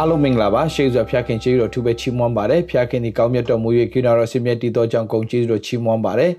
[0.00, 6.32] အားလုံးမင်္ဂလာပါရှေးစွာဖျားခင်ကျေးဇူးတော်ထူးပဲချီးမွမ်းပါတယ်ဖျားခင်ဒီကောင်းမြတ်တော်မူ၍ကိနာတော်ဆင်မြတ်တည်တော်ကြောင့်ဂုဏ်ကျေးဇူးတော်ချီးမွမ်းပါတယ်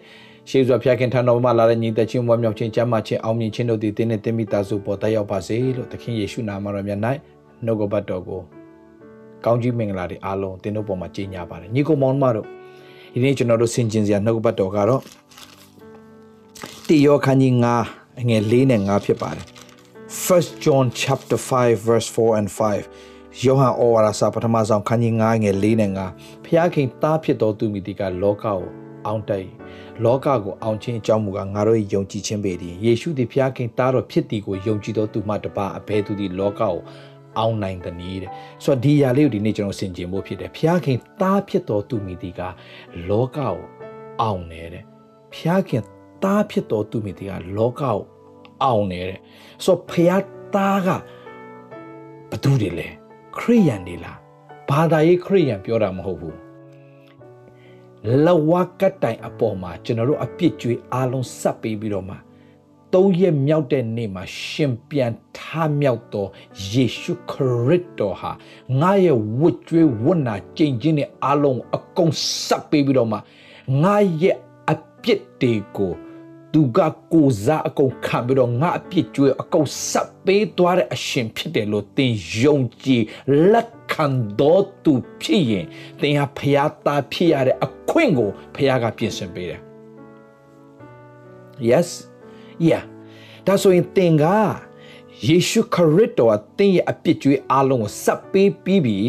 [0.49, 6.99] ရှေးစွာဖျားခင်ထံတော်မှာလာတဲ့ညီသက်ချင်းမွမ်းမြောက်ခြင်းကျမ်းမာခြင်းအောင်မြင်ခြင်းတို့သည်တင်းနဲ့တင်းမိသားစုပေါ်တက်ရောက်ပါစေလို့သခင်ယေရှုနာမတော်မြတ်၌
[7.65, 8.41] နှုတ်ကပတ်တော်ကို
[9.45, 12.47] ကောင်းကြီးမင်္ဂလာတွေအားလုံးတင်းတို့ပေါ်မှာကြီးညာပါတယ်ညီကိုမောင်မတို့
[13.13, 15.01] ဒီနေ့ကျွန်တော်တို့ဆင်ကျင်စရာနှုတ်ကပတ်တော်ကတော့
[16.87, 17.53] တိယောခန်းကြီး
[17.87, 19.45] 9အငယ်၄နဲ့5ဖြစ်ပါတယ်
[20.25, 28.61] First John chapter 5 verse 4 and 5 ယောဟန်ဩဝါဒစာပထမဆုံးခန်းကြီး9ငယ်4နဲ့5ဖျားခင်သားဖြစ်တော်သူမိတိကလောကကို
[29.05, 29.49] အောင်တိုက်
[30.05, 36.75] လောကကိုအောင်ခြင်းအကြောင်းမူကားငါတို့ယုံကြည်ခြင်းပေသည်ယေရှုသည်ဖျားခင်သားတော်ဖြစ်သည်ကိုယုံကြည်တော်သူမှတပါအဘယ်သူသည်လောကကို
[37.37, 38.31] အောင်နိုင်တဲ့နည်းတဲ့
[38.63, 42.41] ဆိုတော့ဒီຢာလေးကိုဒီနေ့ကျွန်တော်ဆင်ခြင်ဖို့ဖြစ်တယ်ဖျားခင်သားဖြစ်တော်သူမိတိက
[43.09, 43.55] လောကကို
[44.21, 44.83] အောင်နေတဲ့
[45.35, 45.83] ဖျားခင်
[46.23, 47.99] သားဖြစ်တော်သူမိတိကလောကကို
[48.63, 49.19] အောင်နေတဲ့
[49.65, 50.23] ဆိုတော့ဖျား
[50.55, 50.87] သားက
[52.31, 52.98] ဘသူတွေလဲ
[53.39, 54.17] ခရိယန်တွေလား
[54.69, 56.37] ဘာသာရေးခရိယန်ပြောတာမဟုတ်ဘူး
[58.25, 62.15] လဝကတိုင်အပေါ်မှာကျွန်တော်တို့အပြစ်ကြွေးအားလုံးစပ်ပေးပြီးတော့မှ
[62.93, 65.39] သုံးရက်မြောက်တဲ့နေ့မှာရှင်ပြန်ထ
[65.79, 66.27] မြောက်သော
[66.71, 67.33] ယေရှုခ
[67.65, 68.31] ရစ်တော်ဟာ
[68.79, 72.13] ငါရဲ့ဝတ်ကြွေးဝတ်နာကြင်ချင်းနဲ့အားလုံးအကုန်
[72.45, 73.17] စပ်ပေးပြီးတော့မှ
[73.83, 74.37] ငါရဲ့
[74.71, 75.93] အပြစ်တွေကို
[76.53, 76.79] သူက
[77.13, 83.03] ကိုစားအကုန်ခံပြီးတော့ငါအပြစ်ကြွေးအကုန်စပ်ပေးသွားတဲ့အရှင်ဖြစ်တယ်လို့သင်ယုံကြည်
[83.51, 84.05] လက်ခံ
[84.39, 85.65] တော်သူဖြစ်ရင်
[86.01, 89.61] သင်ဟာဖျားသားဖြစ်ရတဲ့အခွင့်ကိုဖျားကပြင်ဆင်ပေးတယ်
[91.69, 91.89] yes
[92.67, 92.83] yeah
[93.45, 94.25] ဒါဆိုရင်သင်က
[95.27, 98.99] ယေရှုခရစ်တော်ကသင်ရဲ့အပြစ်ကြွေးအလုံးကိုစပ်ပေးပြီးပြီ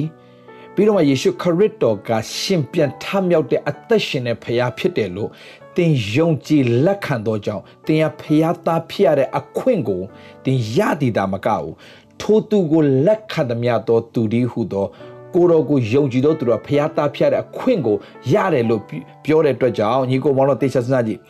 [0.74, 5.30] ပြီးတော့မှယေရှုခရစ်တော်ကရှင်ပြန်ထမြောက်တဲ့အသက်ရှင်တဲ့ဖခင်ဖြစ်တယ်လို့
[5.76, 10.02] သင်ယုံကြည်လက်ခံသောကြောင့်သင်ဟာဖခင်သားဖြစ်ရတဲ့အခွင့်ကို
[10.44, 11.72] သင်ရတည်တာမကဘူး
[12.20, 14.86] ထိုသူကိုလက်ခံသမျှသောသူဒီဟုသော
[15.34, 17.96] ကိုတော်ကိုယုံကြည်သောသူတော်ဖခင်သားဖြစ်ရတဲ့အခွင့်ကို
[18.32, 18.82] ရတယ်လို့
[19.24, 21.20] ပြောတဲ့အတွက်ကြောင့်ညီကိုမောင်တို့တေချာစနာကြည့်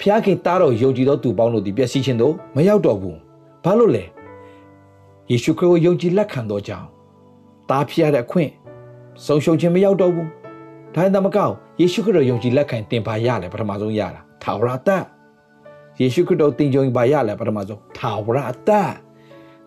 [0.00, 3.16] ဖျားခင်သားတော်ယုံကြည်သောသူပေါင်းတို့ဒီပျက်စီးခြင်းတို့မရောက်တော့ဘူး
[3.64, 4.04] ဘာလို့လဲ
[5.30, 6.86] ယေရှုခရစ်ကိုယုံကြည်လက်ခံသောကြောင့်
[7.70, 8.50] သားဖြစ်ရတဲ့အခွင့်
[9.26, 10.28] ဆုံးရှုံးခြင်းမရောက်တော့ဘူး
[10.98, 14.90] ဒါရင်သမကောက်ယေရှုခရစ်တော်ယုံကြည်လက်ခံတင်ပါရလဲပထမဆုံးရတာထာဝရတ္တ
[16.00, 18.70] ယေရှုခရစ်တော်တင်ကြုံပါရလဲပထမဆုံးထာဝရတ္တ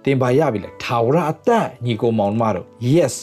[0.06, 1.50] တင်ပါရပြီလေထာဝရတ္တ
[1.86, 3.16] ညီကိုမောင်မတို့ yes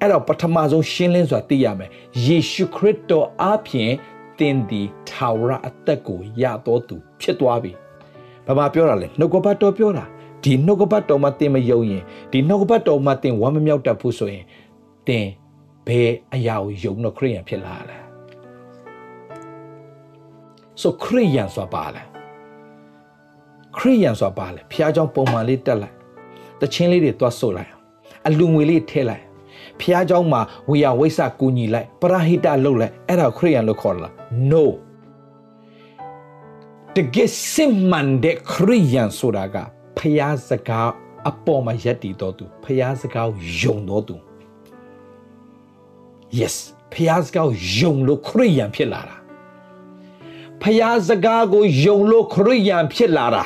[0.00, 1.90] အဲ့တော့ပထမဆုံးရှင်းလင်းစွာသိရမယ်
[2.26, 3.92] ယေရှုခရစ်တော်အားဖြင့်
[4.38, 7.72] သင်ဒီထာဝရအသက်ကိုရတော်သူဖြစ်သွားပြီ
[8.46, 10.04] ဘာမှပြောတာလဲနှုတ်ကပတ်တော်ပြောတာ
[10.44, 12.02] ဒီနှုတ်ကပတ်တော်မှာသင်မယုံရင်
[12.32, 14.44] ဒီနှုတ်ကပတ်တော်မှာသင်ဝမ်းမမြောက်တတ်ဘူးဆိုရင်
[15.08, 15.26] သင်
[15.87, 17.97] ဘယ်အရာကိုယုံတော့ခရိယန်ဖြစ်လာလဲ
[20.81, 22.01] ဆိုခရိယန်ဆိုတာပါလဲ
[23.77, 25.95] ခရိယန်ဆိုတာပါလဲဖះเจ้าပုံမှန်လေးတက်လိုက်
[26.59, 27.71] တချင်းလေးတွေသွားဆုတ်လိုက်
[28.27, 29.23] အလူငွေလေးထည့်လိုက်
[29.79, 34.13] ဖះเจ้าမှာဝေယဝိဆကူညီလိုက်ပရာဟိတလုပ်လိုက်အဲ့ဒါခရိယန်လို့ခေါ်လား
[34.51, 34.65] no
[36.95, 39.55] တကယ်စင်မန်တဲ့ခရိယန်ဆိုတာက
[39.97, 40.89] ဖះစကား
[41.29, 44.15] အပေါ်မှာယက်တည်တော်သူဖះစကားယုံတော်သူ
[46.40, 46.56] yes
[46.92, 47.48] ဖះစကား
[47.78, 49.16] ယုံလို့ခရိယန်ဖြစ်လာတာ
[50.62, 53.42] ဖះစကားကိုယုံလို့ခရိယန်ဖြစ်လာတာ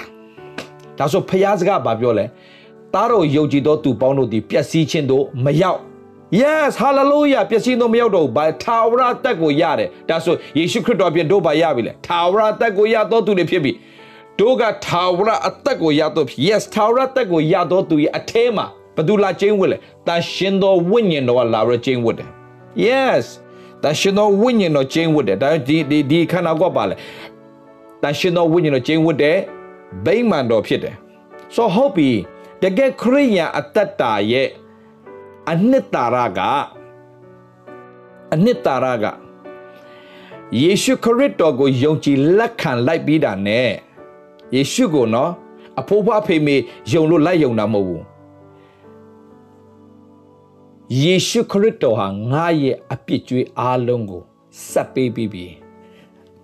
[0.98, 2.24] ဒါဆိုဖះစကားဘာပြောလဲ
[2.94, 5.80] သားတော်ယုံကြည်သောသူပေါင်းတို့သည်ပျက်စီးခြင်းတို့မရောက်
[6.40, 13.72] yes hallelujah ပျက်စီးတော့မရောက်တော့ဘူးဘာထာဝရတက်ကိုရတယ်ဒါဆိုယေရှုခရစ်တော်ပြင်တို့ဘာရပြီလဲထာဝရတက်ကိုရတော့သူတွေဖြစ်ပြီ
[14.38, 18.66] တို့ကထာဝရအသက်ကိုရတော့ဖြစ် yes ထာဝရတက်ကိုရတော့သူရဲ့အထဲမှာ
[18.96, 22.39] ဘယ်သူလာကျင်းဝတ်လဲတန်ရှင်တော်ဝိညာဉ်တော်ကလာရကျင်းဝတ်တယ်
[22.86, 23.24] yes
[23.82, 26.96] တန်ရှင်တော်ဝိညာဉ်တော်ကျင်းဝတ်တယ်ဒါဒီဒီဒီခန္ဓာကိုယ်ပါလေ
[28.02, 29.36] တန်ရှင်တော်ဝိညာဉ်တော်ကျင်းဝတ်တယ်
[30.04, 30.94] ဗိမာန်တော်ဖြစ်တယ်
[31.54, 32.08] so hope
[32.62, 34.48] တကယ်ခရိယန်အသက်တာရဲ့
[35.50, 36.40] အနှစ်သာရက
[38.32, 39.04] အနှစ်သာရက
[40.60, 43.70] ယေရှုခရစ်တော်ကိုယုံကြည်လက်ခံလိုက်ပြီးတာနဲ့
[44.54, 45.30] ယေရှုကိုနော်
[45.80, 46.56] အဖိုးဖွားဖေမေ
[46.92, 48.02] ယုံလို့လိုက်ယုံတာမဟုတ်ဘူး
[50.98, 54.22] ယေရှုခရစ်တော်ဟာငါရဲ့အပြစ်ကြွေးအားလုံးကို
[54.70, 55.46] စပ်ပေးပြီးပြီ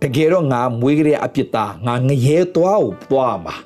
[0.03, 3.57] တကယ်တော့ငါမွေးကလေးအပြစ်သားငါငရဲသွားကိုပွားမှာ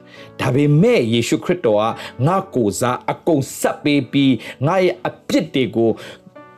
[0.41, 1.85] ဒါပေမဲ့ယေရှုခရစ်တော်က
[2.27, 4.35] ငါကိုစားအကုန်ဆက်ပေးပြီး
[4.67, 5.91] ငါရဲ့အပြစ်တွေကို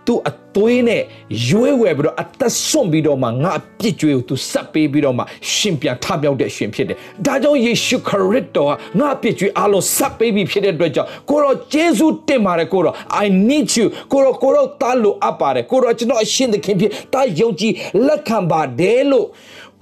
[0.06, 1.02] သူအသွေးနဲ့
[1.48, 5.22] ရွေးဝယ်ပြီးတော့အသက်ဆွန့်ပြီးတော့မှငါအပြစ်ကြွေးကိုသူဆက်ပေးပြီးတော့မှ
[5.52, 6.96] ရှင်ပြန်ထမြောက်တဲ့ရှင်ဖြစ်တယ်။
[7.26, 12.94] ဒါကြောင့်ယေရှုခရစ်တော်ကငါအပြစ်ကြွေးအားလုံးဆက်ပေးပြီးဖြစ်တဲ့အတွက်ကြောင့်ကိုရောယေရှုတင်ပါတယ်ကိုရော
[13.24, 17.72] I need you ကိုရောကိုရောတားလို့အပ်ပါတယ်ကိုရောကျွန်တော်အရှင်သခင်ဖြစ်တာယုံကြည်
[18.06, 19.30] လက်ခံပါတယ်လို့ဩ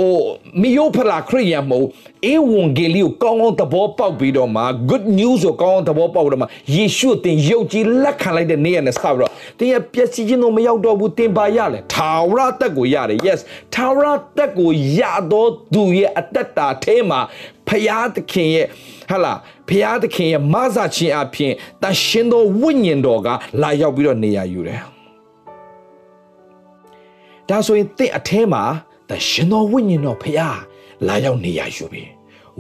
[0.01, 0.19] ဟို
[0.61, 1.89] မီယိုဖလာခရိယံမဟုတ်
[2.27, 13.41] အေဝံဂေလိကိုကောင်းကောင်းသဘောပေါက်ပြီးတော့မှ good news ကိုကောင်းကောင်းသဘောပေါက်တော့မှယေရှုတင်ယုတ်ကြည်လက်ခံလိုက်တဲ့နေ့ရက်နဲ့စပြီးတော့တင်ရဲ့ပျက်စီးခြင်းတော့မရောက်တော့ဘူးတင်ပါရလဲထာဝရတက်ကိုရတယ် yes
[13.75, 15.01] ထာဝရတက်ကိုရ
[15.33, 17.21] တော့သူရဲ့အသက်တာအဲမှာ
[17.69, 18.67] ဖျားသခင်ရဲ့
[19.11, 19.33] ဟာလာ
[19.69, 21.53] ဖျားသခင်ရဲ့မဆာခြင်းအပြင်
[21.83, 23.29] တန်ရှင်သောဝိညာဉ်တော်က
[23.63, 24.81] လာရောက်ပြီးတော့နေရာယူတယ်
[27.49, 28.65] ဒါဆိုရင်တင့်အထဲမှာ
[29.11, 30.59] တန်ရှင်သောဝိညာဉ်တော်ဖျား
[31.07, 32.03] လာရောက်နေရာယူပြီ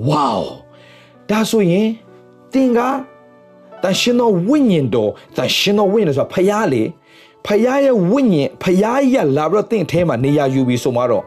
[0.06, 0.38] ဝေါ
[1.28, 1.88] ဒါဆိုရင်
[2.52, 2.80] တင်က
[3.82, 6.82] တန်ရှင်သောဝိညာဉ်တော်တန်ရှင်သောဝိညာဉ်တော်ဆိုဖျားလေ
[7.46, 11.24] ဖျားရဲ့ဝိညာဉ်ဖျားရလာပြီးတော့တင့်အထဲမှာနေရာယူပြီဆိုမှတော့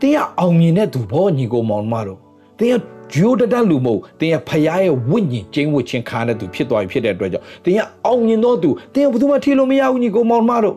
[0.00, 2.18] တင်းကအောင်မြင်တဲ့သူဘောညီကိုမောင်မတော်
[2.58, 2.82] တင်းက
[3.14, 10.76] ဂျိုးတတလူမဟုတ်တင်းကဖရားရဲ့ဝိညာဉ်ကျင်းဝတ်ခြင်းခါတဲ့သူဖြစ်သွားပြီဖြစ်တဲ့အတွက်ကြောင့်တင်းကအောင်မြင်တော့သူတင်းကဘယ်သူမှထီလို့မရဘူးညီကိုမောင်မတော်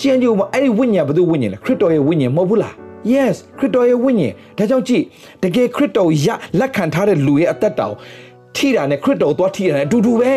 [0.00, 2.74] ကျင်းကြည့်ဦးအဲ့ဒီဝိညာဉ်ဘယ်သူဝိညာဉ်လဲခရစ်တော်ရဲ့ဝိညာဉ်မဟုတ်ဘူးလား
[3.12, 5.04] yes ခရစ်တော်ရဲ့ဝိညာဉ်ဒါကြောင့်ကြည့်
[5.42, 6.28] တကယ်ခရစ်တော်ရ
[6.58, 7.96] လက်ခံထားတဲ့လူရဲ့အသက်တာကို
[8.56, 10.34] ထိတာနဲ့ခရစ်တော်သွားထိတာနဲ့အတူတူပဲ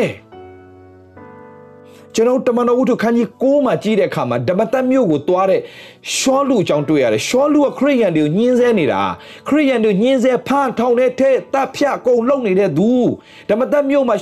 [2.16, 5.62] ကျွန်တော်တမန်တော်ဝတ္ထုခန်းကြီး6မှာကြီးတဲ့အခါမှာဓမ္မတက်မြို့ကိုသွားတဲ့
[6.16, 9.02] ရှောလူအကြောင်းတွေ့ရတယ်ရှောလူကခရိယန်တွေကိုညှင်းဆဲနေတာ
[9.48, 12.92] ခရိယန်တွေညှင်းဆဲဖမ်းထောင်တဲ့ထဲတပ်ဖြတ်ကုန်လုံနေတဲ့သူ
[13.50, 14.16] ဓမ္မတက်မြို့မှာ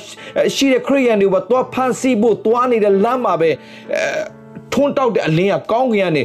[0.55, 3.49] ရှိတဲ့ခရိယန်တွေကသွားဖမ်းဆီးဖို့သွားနေတဲ့လမ်းမှာပဲ
[4.77, 6.23] ထွန်းတောက်တဲ့အလင်းကကောင်းကင်ကနေ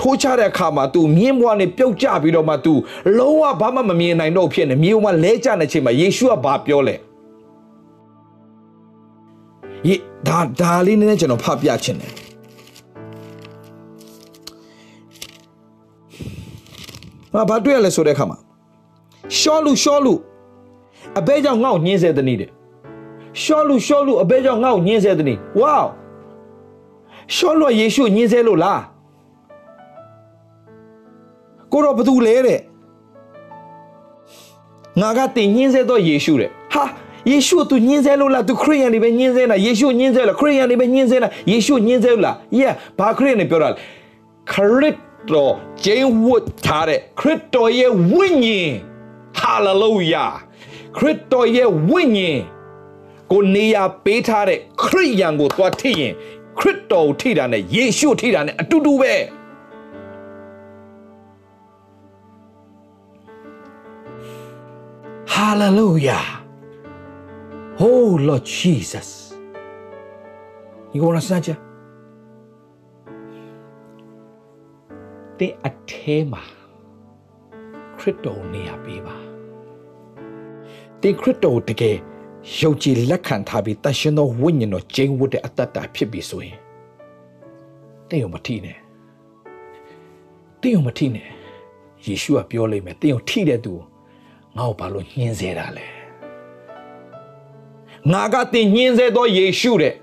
[0.00, 2.72] ထိုးချတဲ့အခါမှာ तू မြင်းဘွားနဲ့ပြုတ်ကျပြီးတော့မှ तू
[3.18, 6.96] လုံးဝဘာမှမမြင်နိုင်တော့ဖြစ်နေမြေပေါ်မှာလဲကျနေချိန်မှာယေရှုကဘာပြောလဲ
[9.88, 9.94] ယေ
[10.28, 12.12] ဒါဒါလေးနည်းနည်းကျွန်တော်ဖတ်ပြချင်တယ်
[17.32, 18.38] ဟာဘာတွေ့ရလဲဆိုတဲ့အခါမှာ
[19.38, 20.14] ရှောလူရှောလူ
[21.18, 22.50] အဘဲကြောင့်ငေါ့ညင်းစေတဲ့နေ့တဲ့
[23.42, 25.78] ရှောလူရှောလူအဘဲကြောင့်ငေါ့ညင်းစေတဲ့နေ့ဝေါ
[27.34, 28.82] ရှောလူယေရှုညင်းစေလို့လား
[31.72, 32.60] ကိုတော့ဘာတူလဲတဲ့
[35.00, 36.84] ငါကတင်ညင်းစေတော့ယေရှုတဲ့ဟာ
[37.30, 43.74] ယေရှုသူညင်းဆဲလို့လားသူခရိယန်တွေပဲညင်းဆဲလားယေရှုညင်းဆဲလားခရိယန်တွေပဲညင်းဆဲလားယေရှုညင်းဆဲလား yeah ဘာခရိယန်တွေပြောတာလဲ
[44.52, 44.96] ခရစ်
[45.30, 48.70] တော်ဂျင်းဝတ်ထားတဲ့ခရစ်တော်ရဲ့ဝိညာဉ်
[49.38, 50.26] ဟာလေလုယာ
[50.96, 52.40] ခရစ်တော်ရဲ့ဝိညာဉ်
[53.30, 56.12] ကိုနေရာပေးထားတဲ့ခရိယန်ကိုသွားထိရင်
[56.58, 59.14] ခရစ်တော်ကိုထိတာနဲ့ယေရှုထိတာနဲ့အတူတူပဲ
[65.32, 66.20] ဟာလေလုယာ
[67.78, 69.08] Oh Lord Jesus.
[70.94, 71.58] You want to snatch it?
[75.38, 76.42] တဲ့အထဲမှာ
[77.98, 79.16] ခရစ်တော်နေရာပေးပါ
[81.00, 81.98] တင်ခရစ်တော်တကယ်
[82.54, 86.56] ယုံကြည်လက်ခံထားပြီးတန်ရှင်သောဝိညာဉ်တော်ကျင်းဝတ်တဲ့အတ္တတာဖြစ်ပြီဆိုရင်
[88.08, 88.76] တင်ုံမထိနဲ့
[90.60, 91.28] တင်ုံမထိနဲ့
[92.06, 93.72] ယေရှုကပြောလိမ့်မယ်တင်ုံထိတဲ့သူ
[94.56, 95.86] ငါ့ကိုဘာလို့ညှင်းစေတာလဲ
[98.12, 99.94] ငါကတင်ညင်းစေသောယေရှုတဲ့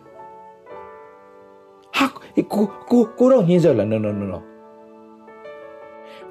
[1.98, 2.06] ဟာ
[2.54, 4.40] ကိုကိုကိုတော့ညင်းစေလား no no no no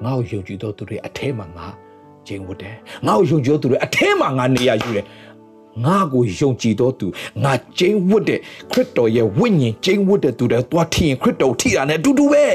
[0.03, 1.67] ငါ့ကိုယုံကြည်သောသူတွေအထဲမှာငါ
[2.27, 2.75] ကျင်းဝတ်တယ်
[3.05, 5.05] ငါ့ကိုယုံကြည်သောသူတွေအထဲမှာငါနေရယူတယ်
[5.85, 7.07] ငါကိုယုံကြည်သောသူ
[7.43, 8.39] ငါကျင်းဝတ်တဲ့
[8.71, 12.45] ခရစ်တော်ရဲ့ဝိညာဉ်ကျင်းဝတ်တဲ့သူတွေသွားထီရင်ခရစ်တော်ထိတာနဲ့အတူတူပဲ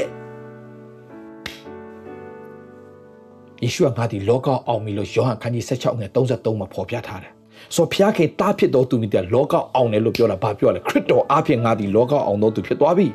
[3.63, 7.31] ယေရှုကငါဒီလောကအောင်ပြီလို့ယောဟန်ခန်းကြီး16ငယ်33မှာဖော်ပြထားတယ်
[7.75, 13.07] ဆိုဖျားခေတားဖြစ်တော်သူမြစ်တဲ့လောကအောင်တယ်လို့ပြောတာဘာပြောလဲခရစ်တော်အားဖြင့်ငါဒီလောကအောင်တော်သူဖြစ်သွားပြီ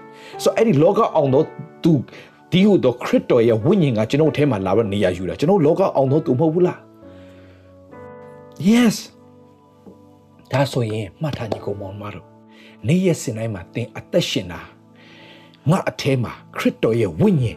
[0.43, 1.47] ဆိုအဲ့ဒီလောကအောင်တော်
[1.85, 1.93] သူ
[2.53, 6.79] ဒီဟုတော့ခရစ်တော်ရဲ့ဝိညာဉ်ကကျွန်တော်အထဲမှာလာပြီးနေရာယူတာကျွန်တော်လောကအောင်တော်သူမဟုတ်ဘူးလား
[8.69, 8.97] yes
[10.55, 12.27] ဒါဆိုရင်မှတ်ထားညီကောင်မောင်မတို့
[12.87, 14.61] နေ့ရက်စင်တိုင်းမှာသင်အသက်ရှင်တာ
[15.71, 17.57] ငါအထဲမှာခရစ်တော်ရဲ့ဝိညာဉ်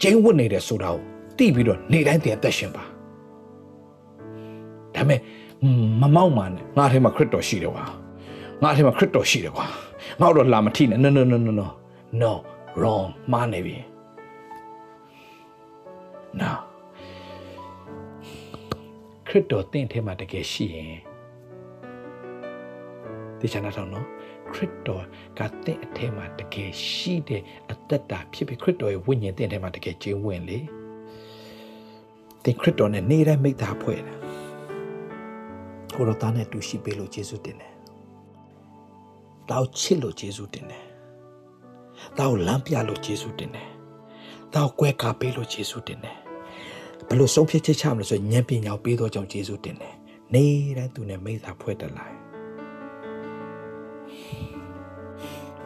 [0.00, 1.02] ကျင်းဝတ်နေတယ်ဆိုတာကို
[1.36, 2.84] သိပြီးတော့နေ့တိုင်းသင်အသက်ရှင်ပါ
[4.94, 5.20] ဒါပေမဲ့
[6.00, 7.84] မမောက်မှနဲ့ငါထဲမှာခရစ်တော်ရှိတယ်ကွာ
[8.62, 9.66] ငါထဲမှာခရစ်တော်ရှိတယ်ကွာ
[10.20, 11.66] ငါတော့လာမထိနဲ့ no no no no no
[12.22, 12.32] no
[12.80, 13.76] wrong မှားနေပြီ
[16.40, 16.56] now
[19.26, 21.07] ခရစ်တော်တင့်ထဲမှာတကယ်ရှိရင်
[23.40, 24.06] ဒီချာနာတော့နော်
[24.52, 25.04] ခရစ်တော်
[25.38, 27.42] ကတင့်အထဲမှာတကယ်ရှိတဲ့
[27.72, 30.58] အသက်တာဖြစ်ပြီးခရစ်တော်ရဲ့ဝိညာဉ်တင့်ထဲမှာတကယ်ကျင်းဝင်လေ
[32.44, 34.18] တင်ခရစ်တော်နဲ့နေတိုင်းမိသားဖွဲ့တယ်
[35.94, 37.72] ကိုရောသားနဲ့တူရှိပေးလို့ယေရှုတင်တယ်။
[39.50, 40.84] တောက်ချစ်လို့ယေရှုတင်တယ်။
[42.18, 43.68] တောက်လမ်းပြလို့ယေရှုတင်တယ်။
[44.54, 46.16] တောက်ကွဲကားပေးလို့ယေရှုတင်တယ်။
[47.08, 49.94] ဘလို့ဆုံးဖြတ်ချက်ချမလို့ဆိုဉာဏ်ပညာပေးတော့ကြောင့်ယေရှုတင်တယ်။
[50.34, 50.44] နေ
[50.76, 52.18] တိုင်းသူနဲ့မိသားဖွဲ့တက်လာတယ်။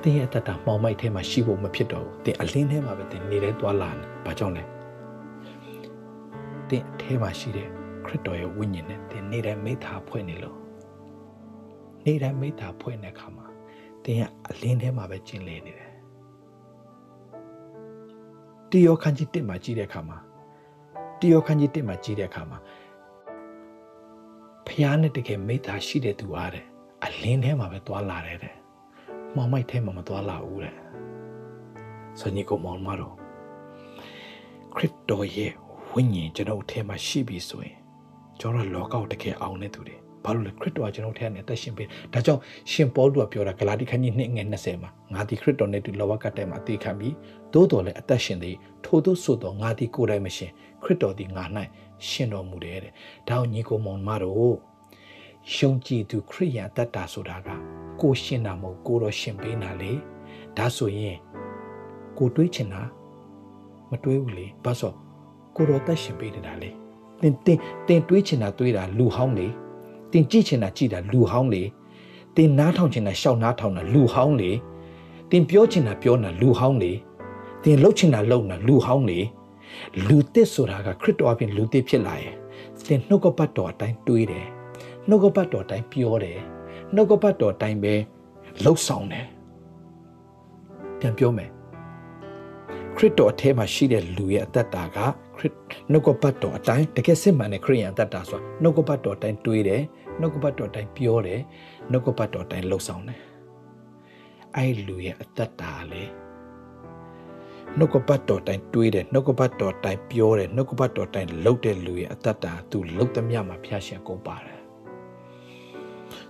[0.04, 4.62] တင်းရဲ့တတမောင်မိုက်ထဲမှာရှိဖို့မဖြစ်တော့ဘူး။တင်းအလင်းထဲမှာပဲတင်းနေတိုင်းသွားလာတယ်။ဘာကြောင့်လဲ။
[6.68, 7.68] တင့်အထဲမှာရှိတဲ့
[8.06, 10.58] ခရစ်တော်ရဲ့ဝိညာဉ်နဲ့သင်နေ့တိုင်းမိသားဖွဲ့နေလို့
[12.04, 13.46] နေ့တိုင်းမိသားဖွဲ့တဲ့အခါမှာ
[14.04, 15.90] သင်ကအလင်းထဲမှာပဲကျင်လည်နေတယ်
[18.70, 20.18] တယောခန်းကြီးတစ်မှာကြည့်တဲ့အခါမှာ
[21.20, 22.58] တယောခန်းကြီးတစ်မှာကြည့်တဲ့အခါမှာ
[24.66, 26.64] ဖျားနဲ့တကယ်မိသားရှိတဲ့သူအားတဲ့
[27.04, 28.54] အလင်းထဲမှာပဲသွားလာတယ်တဲ့
[29.36, 30.74] မောင်မိုက်ထဲမှာမသွားလာဘူးတဲ့
[32.20, 33.14] ဆိုညီကိုမောင်မတော်
[34.74, 35.52] ခရစ်တော်ရဲ့
[35.92, 37.76] ဝိညာဉ်ကျွန်တော်ထဲမှာရှိပြီဆိုရင်
[38.40, 42.40] ကျွန်တော်လောကကိုတကယ်အောင်နေသူတွေဘာလို့လဲခရစ်တော်ကကျွန်တော်ထဲကနေအသက်ရှင်ပေးဒါကြောင့်
[42.72, 47.14] ရှင်ပေါလုကပြောတာဂလာတိခန်းကြီး2ငယ်20မှာငါဒီခရစ်တော်နဲ့တူလောကထဲမှာအသေးခံပြီး
[47.52, 50.50] သို့တော်လည်းအသက်ရှင်သည်ထို့သို့ဆိုတော့ငါဒီကိုယ်တိုင်မရှင်
[50.82, 51.44] ခရစ်တော်ဒီငါ၌
[52.08, 52.92] ရှင်တော်မူတယ်တဲ့
[53.28, 54.56] ဒါကိုညီကိုမောင်မတော်
[55.56, 57.48] ယုံကြည်သူခရိယန်တတ်တာဆိုတာက
[58.02, 59.92] ကိုရှင်တာမဟုတ်ကိုတော့ရှင်ပေးတာလေ
[60.56, 61.16] ဒါဆိုရင်
[62.18, 62.82] ကိုတွေးချင်တာ
[63.90, 64.94] မတွေးဘူးလေဘာလို့
[65.56, 66.70] ကိုတော့တက်ရှင်ပေးနေတာလေ
[67.22, 69.46] တင်တင်တင်တွေးချင်တာတွေးတာလူဟောင်းလေ
[70.12, 71.62] တင်ကြည့်ချင်တာကြည့်တာလူဟောင်းလေ
[72.36, 74.50] တင်နားထောင်ချင်တာရှောက်နားထောင်တာလူဟောင်းလေ
[75.30, 76.92] တင်ပြောချင်တာပြောတာလူဟောင်းလေ
[77.64, 79.18] တင်လှုပ်ချင်တာလှုပ်တာလူဟောင်းလေ
[80.08, 82.34] လူသစ်ဆိုတာကခရစ်တော်အပြင်လူသစ်ဖြစ်လာရင်
[82.86, 84.46] တင်နှုတ်ကပတ်တော်အတိုင်းတွေးတယ်
[85.08, 86.38] နှုတ်ကပတ်တော်အတိုင်းပြောတယ်
[86.94, 87.94] နှုတ်ကပတ်တော်အတိုင်းပဲ
[88.64, 89.26] လှုပ်ဆောင်တယ်
[91.00, 91.50] ပြန်ပြောမယ်
[92.96, 94.98] ခရစ်တော်အထဲမှာရှိတဲ့လူရဲ့အသက်တာက
[95.36, 95.54] ခရစ်
[95.90, 99.82] နှုတ်ကပတ်တော်အတိုင်းတကယ်စစ်မှန်တဲ့ခရိယန်အသက်တာဆိုတာနှုတ်ကပတ်တော်အတိုင်းတွေးတယ်
[100.20, 101.40] နှုတ်ကပတ်တော်အတိုင်းပြောတယ်
[101.90, 103.20] နှုတ်ကပတ်တော်အတိုင်းလှုပ်ဆောင်တယ်
[104.56, 106.04] အဲ့လူရဲ့အသက်တာလေ
[107.78, 114.51] နှုတ်ကပတ်တော်တိုင်းတွေးတယ်နှုတ်ကပတ်တော်တိုင်းပြောတယ်နှုတ်ကပတ်တော်တိုင်းလှုပ်တဲ့လူရဲ့အသက်တာသူလှုပ်သမျှမှာဖျားရှင်ကုန်ပါတယ်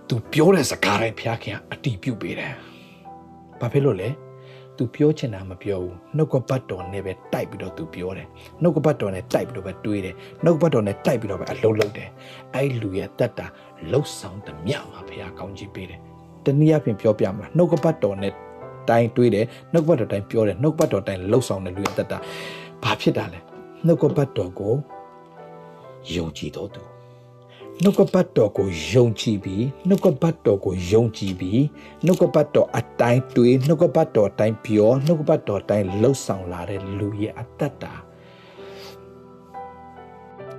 [0.09, 2.53] သူပြောတဲ့စကားတိုင်းဖျားခင်အတီးပြုတ်ပေးတယ်
[3.59, 4.09] ဘာဖြစ်လို့လဲ
[4.77, 8.27] သူပြောချင်တာမပြောဘူးနှုတ်ကပတ်တော်နဲ့ပဲတိုက်ပြီးတော့သူပြောတယ်
[8.61, 12.09] နှုတ်ကပတ်တော်နဲ့တိုက်ပြီးတော့ပဲတွေးတယ်နှုတ်ကပတ်တော်နဲ့တိုက်ပြီးတော့ပဲအလုံးလုံးတယ်
[12.55, 13.45] အဲ့လူရဲ့တက်တာ
[13.91, 15.99] လှုပ်ဆောင်သမျှမှာဘုရားကောင်းကြီးပေးတယ်
[16.45, 18.33] တနည်းအားဖြင့်ပြောပြမလားနှုတ်ကပတ်တော်နဲ့
[18.89, 22.17] တိုင်းတွေးတယ်နှုတ်ကပတ်တော်တိုင်းပြောတယ်နှုတ်ကပတ်တော်တိုင်းလှုပ်ဆောင်တဲ့လူရဲ့တက်တာ
[22.83, 23.39] ဘာဖြစ်တာလဲ
[23.85, 24.73] နှုတ်ကပတ်တော်ကို
[26.13, 26.92] ယုံကြည်တော်သူ
[27.85, 31.61] နှုတ်ကပတ်တော်ကိုယုံကြည်ပြီးနှုတ်ကပတ်တော်ကိုယုံကြည်ပြီး
[32.05, 37.93] နှုတ်ကပတ်တော်အတိုင်းတွေးနှုတ်ကပတ်တော်အတိုင်းပြောနှုတ်ကပတ်တော်အတိုင်းလှုပ်ဆောင်လာတဲ့လူရဲ့အတ္တတာ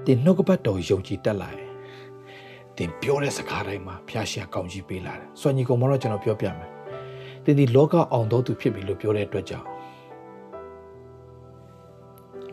[0.05, 1.71] တင်နှုတ်ကပတ်တော်ယုံကြည်တတ်လာတယ်
[2.77, 6.71] တင်ပြောတဲ့စကားတိုင်းမှာဖျားရှာကောင်းကြီးပေးလာတယ်စွန့်ညီကောင်မတော့ကျွန်တော်ပြောပြမယ်
[7.45, 9.67] တင်ဒီလောကအောင်တော်သူဖြစ်ပြီလို့ပြောတဲ့အတွက်ကြောင့်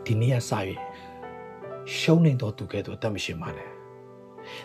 [0.04, 0.70] ဒီနေ့အစရ
[1.98, 3.71] ရှုံးနေတော်သူကဲ့သို့အသက်မရှိပါနဲ့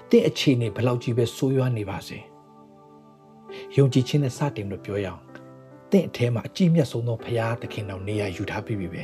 [0.09, 2.19] တင့်အခြေအနေဘယ်လောက်ကြီးပဲဆိုးရွားနေပါစေ
[3.77, 5.21] ယုံကြည်ခြင်းနဲ့စတင်လို့ပြောရအောင်
[5.91, 9.03] တင့်အထဲမှာအကြည့်မြတ်ဆုံးသောဖရာသခင်တော်နေရာယူထားပြီးပြီပဲ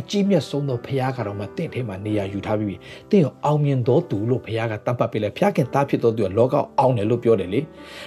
[0.00, 2.76] အကြည့်မြတ်ဆုံးသောဖရာကတော့မှတင့်ထဲမှာနေရာယူထားပြီးပြီ
[3.10, 7.60] တင့်ကိုအောင်မြင်တော်သူလို့ဖရာကတတ်ပတ်ပေးလဲဖရာခင်သားဖြစ်တော်သူကလောကအောင်တယ်လို့ပြောတယ်လေ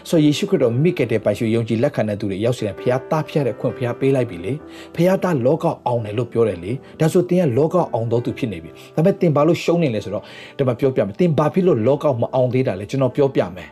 [0.09, 4.53] ဆိုယေရှုခရစ်တော်မိခဲ့တဲ့ပိုင်ရှင်ယုံကြည်လက်ခံတဲ့သူတွေရောက်စီတဲ့ဖရာသားဖြစ်တဲ့ခွင့်ဖရာပေးလိုက်ပြီလေ
[4.95, 10.23] ဖရာသားလောကအောင်တယ်လို့ပြောတယ်လေဒါဆိုတင်ကလောကအောင်တော်သူဖြစ်နေပြီဒါပေမဲ့တင်ဘာလို့ရှုံးနေလဲဆိုတော့
[10.57, 13.69] ဒီမှာပြောပြမယ်တင်ဘာဖြစ်လို့လောကမအောင်သေးတာလဲကျွန်တော်ပြောပြမယ်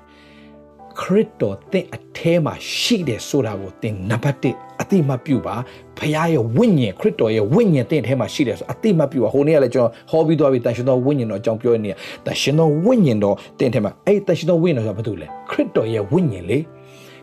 [0.99, 5.55] ခရစ်တော်သင်အထဲမှာရှိတယ်ဆိုတာကိုသင်နံပါတ်1 အတိမပြုပါ
[5.97, 16.57] ဖခင်ရဲ့ဝိညာဉ်ခရစ်တော်ရဲ့ဝိညာဉ်သင်အထဲမှာရှိတယ်ဆိုအတိမပြုပါဟိုနေ့ကလည်းကျွန်တော်ဟောပြီးသွားပြီတန်ရှင်တော်ဝိညာဉ်တော်အကြောင်းပြောနေတယ်တန်ရှင်တော်ဝိညာဉ်တော်သင်အထဲမှာအဲ့တန်ရှင်တော်ဝိညာဉ်တော်ဆိုတာဘာလို့လဲခရစ်တော်ရဲ့ဝိညာဉ်လေ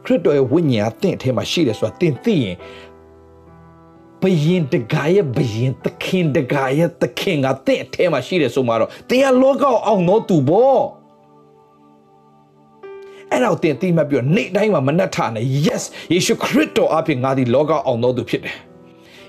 [0.04, 2.56] ခရစ်တော်ရဲ့ဝိညာဉ်ကသင်အထဲမှာရှိတယ်ဆိုတာသင်သိရင်
[4.22, 10.82] ဘယင်တကာရဲ့ဘယင်သခင်တကာရဲ့သခင်ကသင်အထဲမှာရှိတယ်ဆိုမှတော့သင်ကလောကအောင်တော့သူပေါ့
[13.36, 18.56] အဲ့တော့တင်တိမှတ်ပြီးတော့နေ့တိုင်းမှာမနှက်ထနဲ့ yes ယေရှုခရစ်တော်အပြင်ငါဒီလောကအောင်တော်သူဖြစ်တယ်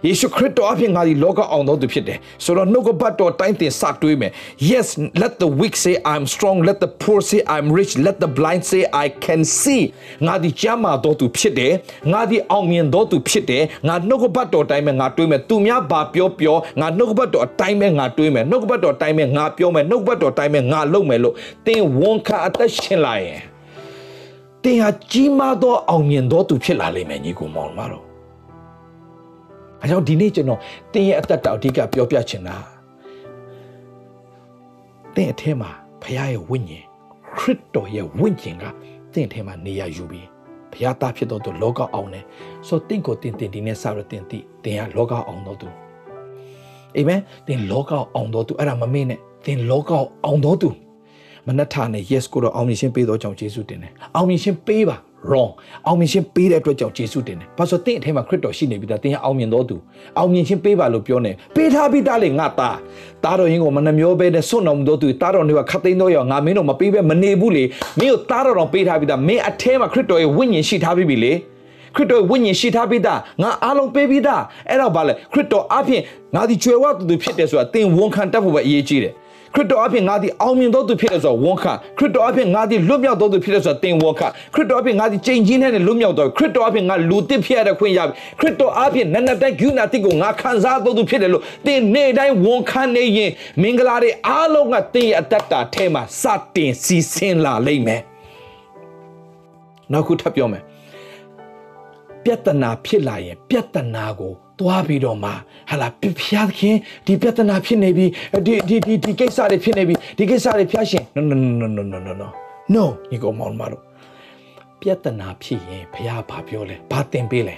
[0.06, 4.32] ယေရှုခရစ်တော်အပြင်ငါဒီလောကအောင်တော်သူဖြစ်တယ်ဆိုတော့နှုတ်ကပတ်တော်တိုင်းတင်စတွေးမယ်
[4.72, 4.88] yes
[5.22, 8.64] let the weak say i'm strong let the poor say i'm rich let the blind
[8.72, 9.84] say i can see
[10.28, 11.74] ငါဒီကြမ်းမာတော်သူဖြစ်တယ်
[12.12, 21.36] ငါဒီအောင်မြင်တော်သူဖြစ်တယ်ငါနှုတ်ကပတ်တော်တိုင်းပဲငါတွေးမယ်သူများဘာပြောပြောငါနှုတ်ကပတ်တော်အတိုင်းပဲငါတွေးမယ်နှုတ်ကပတ်တော်အတိုင်းပဲငါပြောမယ်နှုတ်ကပတ်တော်အတိုင်းပဲငါလုပ်မယ်လို့
[21.68, 23.57] တင်ဝန်ခံအသက်ရှင်လာရင်
[24.64, 28.06] တင်ဟာကြီးမားသောအောင်မြင်သောသူဖြစ်လာလိမ့်မယ်ညီကိုမောင်မတော်
[29.82, 30.60] အဲကြောင့်ဒီနေ့ကျွန်တော်
[30.94, 32.56] တင်ရဲ့အသက်တာအဓိကပြောပြချင်တာ
[35.16, 35.70] တင်အထဲမှာ
[36.02, 36.86] ဖခင်ရဲ့ဝိညာဉ်
[37.38, 38.64] ခရစ်တော်ရဲ့ဝိညာဉ်က
[39.14, 40.28] တင်အထဲမှာနေရာယူပြီး
[40.72, 42.26] ဘုရားသားဖြစ်တော်သူလောကအောင်တယ်
[42.68, 45.68] ဆိုတင့်ကိုတင်တင်ဒီနေ့စရတင်တိတင်ဟာလောကအောင်တော်သူ
[46.96, 49.92] အာမင်တင်လောကအောင်တော်သူအဲ့ဒါမမေ့နဲ့တင်လောက
[50.26, 50.70] အောင်တော်သူ
[51.48, 54.98] မနက်ထာနဲ့ yes ကိုတော့အောင်မြင်ရှင်ပေးတော့ကြောင့်ယေရှုတင်တယ်အောင်မြင်ရှင်ပေးပါ
[55.30, 55.52] wrong
[55.88, 59.76] အောင်မြင်ခြင်းပေးတဲ့အတွက်ကြောင့်ယေရှုတင်တယ်ဘာလို့သင်အထက်မှာခရစ်တော်ရှိနေပြီသားသင်ကအောင်မြင်တော်သူ
[60.18, 62.76] အောင်မြင်ခြင်းပေးပါလို့ပြောနေပေးထားပြီးသားလေငါသား
[63.24, 67.64] သားတော်ရင်ကိုမနှမျောပဲနဲ့စွန့်တော်မူတော်သူသားတော်တွေကခတ်သိမ်းတော့ရောငါမင်းတို့မပေးပဲမနေဘူးလေ
[68.00, 71.34] မင်းတို့သားတော်တော်ပေးထားပြီးသားမင်းအထက်မှာခရစ်တော်ရဲ့ဝိညာဉ်ရှိထားပြီးပြီလေ
[71.96, 76.02] ခရစ်တော်ဝိညာဉ်ရှိထားပြီးသားငါအားလုံးပေးပြီးသားအဲ့တော့ဗာလေခရစ်တော်အပြင်
[76.36, 79.14] ငါဒီကြွယ်ဝသူသူဖြစ်တယ်ဆိုတာသင်ဝန်ခံတတ်ဖို့ပဲအရေးကြီးတယ်
[79.58, 96.24] ခရစ်တော်အပြင်ငါဒီအောင်မြင်တော်သူဖြစ်တယ်ဆိုတော့ဝန်ခံခရစ်တော်အပြင်ငါဒီလွတ်မြောက်တော်သူဖြစ်တယ်ဆိုတော့သင်ဝန်ခံခရစ်တော်အပြင်ငါဒီချိန်ချင်းနဲ့လွတ်မြောက်တော်ခရစ်တော်အပြင်ငါလူတစ်ဖြစ်ရတဲ့ခွင့်ရပြီခရစ်တော်အပြင်နတ်နတ်တိုင်းဂုဏတိကိုငါခံစားတော်သူဖြစ်တယ်လို့သင်နေ့တိုင်းဝန်ခံနေရင်မင်္ဂလာတွေအားလုံးကသင်ရဲ့အတ္တတာထဲမှာစ
[96.56, 98.02] တင်စီးဆင်းလာလိမ့်မယ်
[99.92, 100.64] နောက်ခုထပ်ပြောမယ်
[102.24, 105.32] ပြဿနာဖြစ်လာရင်ပြဿနာကို သွားပြီးတော့မှ
[105.70, 105.88] ဟာလာ
[106.22, 108.06] ဖျားခင်ဒီပြဿနာဖြစ်နေပြီ
[108.46, 112.28] ဒီဒီဒီဒီကိစ္စတွေဖြစ်နေပြီဒီကိစ္စတွေဖျားရှင် no no no no no no no
[112.76, 113.84] no ဒီကောင်မောင်မတို့
[114.82, 117.56] ပြဿနာဖြစ်ရင်ဖျားဘာပြောလဲဘာတင်ပေးလဲ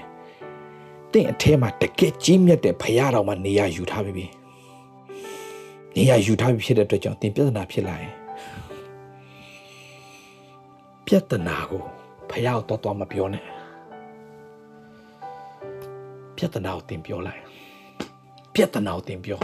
[1.12, 4.26] တင့်အထဲမှာတကယ်ကြီးမြတ်တဲ့ဖျားတော်မှာနေရယူထားပြီ
[5.96, 8.14] နေရယူထားပြီဖြစ်တဲ့အတွက်ကြောင့်တင်ပြဿနာဖြစ်လာရင်
[11.06, 11.84] ပြဿနာကို
[12.32, 13.44] ဖျားတော့တော့မပြောနဲ့
[16.40, 17.42] ပြဿနာကိုသင်ပြောလိုက်
[18.54, 19.40] ပြဿနာကိုသင်ပြော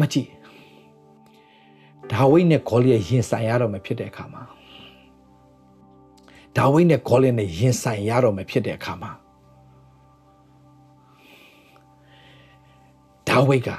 [0.00, 0.28] မကြည့်
[2.12, 4.42] ဒါဝိဒ်နဲ့ဂေါလိယရင်ဆိုင်ရတော့မှဖြစ်တဲ့အခါမှာ
[6.56, 9.10] ဒါဝိဒ်နဲ့ဂေါလိယနဲ့ရင်ဆိုင်ရတော့မှဖြစ်တဲ့အခါမှာ
[13.28, 13.70] ဒါဝိဒ်က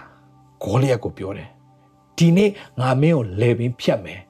[0.63, 1.49] ဂေါလိယကိုပြောတယ်
[2.17, 4.21] ဒီနေ့ငါမင်းကိုလဲပင်ဖြတ်မယ်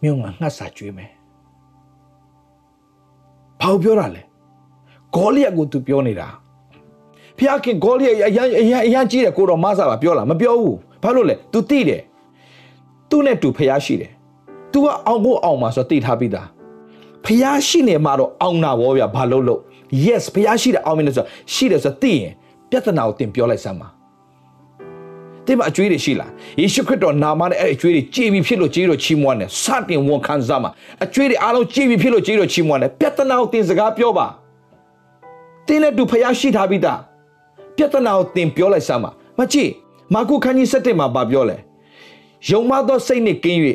[0.00, 1.10] မင်းကငှက်စာကျွေးမယ်
[3.60, 4.22] ဘာပြောတာလဲ
[5.14, 6.28] ဂေါလိယကိုသူပြောနေတာ
[7.38, 12.00] ဖျားခင်ဂေါလိယအရန်အရန်အရန်ကြီးတယ်ကိုတော်မဆာပါပြောလားမပြောဘူးဘာလို့လဲ तू သိတယ်
[13.10, 14.10] သူ့နဲ့တူဖျားရှိတယ်
[14.72, 16.46] तू ကအောင်ဖို့အောင်မှာဆိုတော့သိထားပြီးသား
[17.24, 19.60] ဖျားရှိနေမှာတော့အောင်တာဗောဗျာဘာလို့လို့
[20.06, 22.32] yes ဖျားရှိတယ်အောင်မင်းလို့ဆိုရှိတယ်ဆိုတော့သိရင်
[22.70, 23.88] ပြဿနာကိုတင်ပြောလိုက်စမ်းပါ
[25.46, 26.30] တင်မအကျွေးတွေရှိလား
[26.60, 30.70] ယေရှုခရစ်တော်နာမနဲ့အဲ့အကျွေးတွေကြည်ပြီးဖြစ်လို့ကြည်လို့ချီးမွမ်းတယ်စတင်ဝန်ခံစားမှာ
[31.04, 34.26] အကျွေးတွေအားလုံးကြည်ပြီးဖြစ်လို့ကြည်လို့ချီးမွမ်းတယ်ပြဿနာကိုတင်စကားပြောပါ
[35.66, 37.00] တင်းနဲ့တူဖျားရှိထားပြီးသား
[37.76, 39.70] ပြဿနာကိုသင်ပြောလိုက်စမ်းပါမကြည့်
[40.14, 41.56] မာကုခန်းကြီး7မှာဗာပြောလဲ
[42.48, 43.60] ယုံမသောစိတ်နဲ့ကင်း၍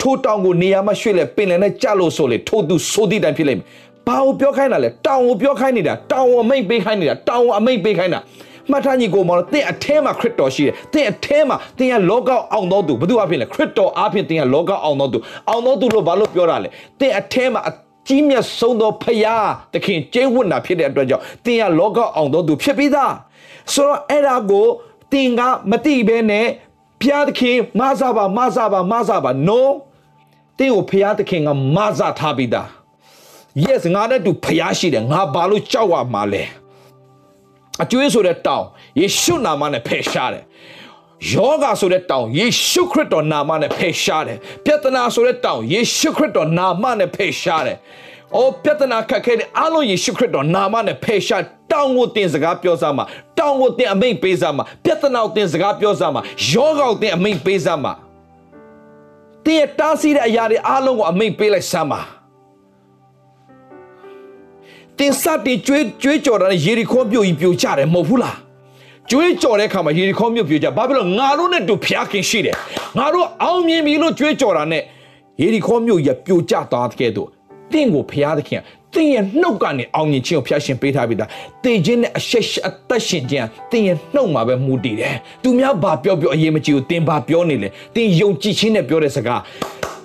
[0.00, 3.66] ထိုးတောင်ကိုနေရာမှာရွှေ့လဲပင်လယ်နဲ့ကြလို့ဆိုလေထိုးသူဆိုသည့်တိုင်ဖြစ်လိမ့်မယ်
[4.06, 8.20] ဘာကိုပြောခိုင်းတာလဲတောင်ကိုပြောခိုင်းနေတာတောင်ကိုအမိတ်ပေးခိုင်းနေတာတောင်ကိုအမိတ်ပေးခိုင်းတာ
[8.70, 16.68] မှတ်ထားညီကိုမောင်သင်အထဲမှာခရစ်တော်ရှိတယ်သင်အထဲမှာသင်ကလောကအောင်တော်သူဘုသူအဖြစ်လဲခရစ်တော်အဖြစ်သင်ကလောကအောင်တော်သူအောင်တော်သူလို့ဘာလို့ပြောတာလဲ
[17.00, 17.60] သင်အထဲမှာ
[18.08, 19.36] ကြီးမြတ်ဆုံးသောဖရာ
[19.72, 23.12] သခင်ကျင်းဝတ်တာဖြစ်တဲ့အတွက်ကြောင့်သင်ကလောကအောင်တော်သူဖြစ်ပြီးသား
[23.72, 24.66] ဆိုတော့အဲ့ဒါကို
[25.12, 25.40] သင်က
[25.70, 26.46] မတိဘဲနဲ့
[27.00, 29.60] ဖရာသခင်မဆာပါမဆာပါမဆာပါ no
[30.58, 32.68] သင်ကိုဖရာသခင်ကမဆာထားပြီးသား
[33.64, 36.42] yes ငါနဲ့တူဖရာရှိတယ်ငါဘာလို့ကြောက်ရမှာလဲ
[37.82, 38.66] အကျွေးဆိုတဲ့တောင်း
[39.00, 40.44] ယေရှုနာမနဲ့ဖယ်ရှားတယ်
[41.32, 47.78] ယောဂါဆိုတဲ့တောင်းယေရှုခရစ်တော်နာမနဲ့ဖယ်ရှားတယ်ပြဿနာဆိုတဲ့တောင်းယေရှုခရစ်တော်နာမနဲ့ဖယ်ရှားတယ်
[48.36, 53.04] အော်ပြဿနာခက်ခဲတဲ့အလုံးယေရှုခရစ်တော်နာမနဲ့ဖယ်ရှားတောင်းကိုတင်စကားပြောစားမှာ
[53.38, 57.92] တောင်းကိုတင်အမိန့်ပေးစားမှာပြဿနာကိုတင်စကားပြောစားမှာယောဂါကိုတင်အမိန့်ပေးစားမှာ
[59.44, 62.00] တင်ရတားဆီးတဲ့အရာတွေအားလုံးကိုအမိန့်ပေးလိုက်စမ်းပါ
[64.98, 68.36] တင်စတင်ကျွေးကျွေးကြော်တာနဲ့ရေဒီခွန်ပြိုကြီးပြိုကြတယ်မဟုတ်ဘူးလား
[69.10, 72.56] ကျွေးကြော်တဲ့အခါမှာရေဒီခေါမြို့ပြကြဘာဖြစ်လို့ငါတို့နဲ့တူဖျားခင်ရှိတယ်
[72.98, 74.82] ငါတို့အောင်မြင်ပြီလို့ကျွေးကြော်တာနဲ့
[75.42, 77.28] ရေဒီခေါမြို့ရပြိုကျသွားတဲ့ကဲ့သို့
[77.72, 78.60] တင့်ကိုဖျားသခင်
[78.94, 81.28] တင်ရဲ့နှုတ်ကနေအောင်မြင်ခြင်းကိုဖျားရှင်ပေးထားပြီးသား
[81.64, 89.40] တင်ခြင်းနဲ့အရှက်အသက်ရှင်ခြင်းတင်ရဲ့နှုတ်မှာပဲမူတည်တယ်သူများဘာပြောပြောအရေးမကြီးဘူးတင်ဘာပြောနေလဲတင်ယုံကြည်ခြင်းနဲ့ပြောတဲ့စကား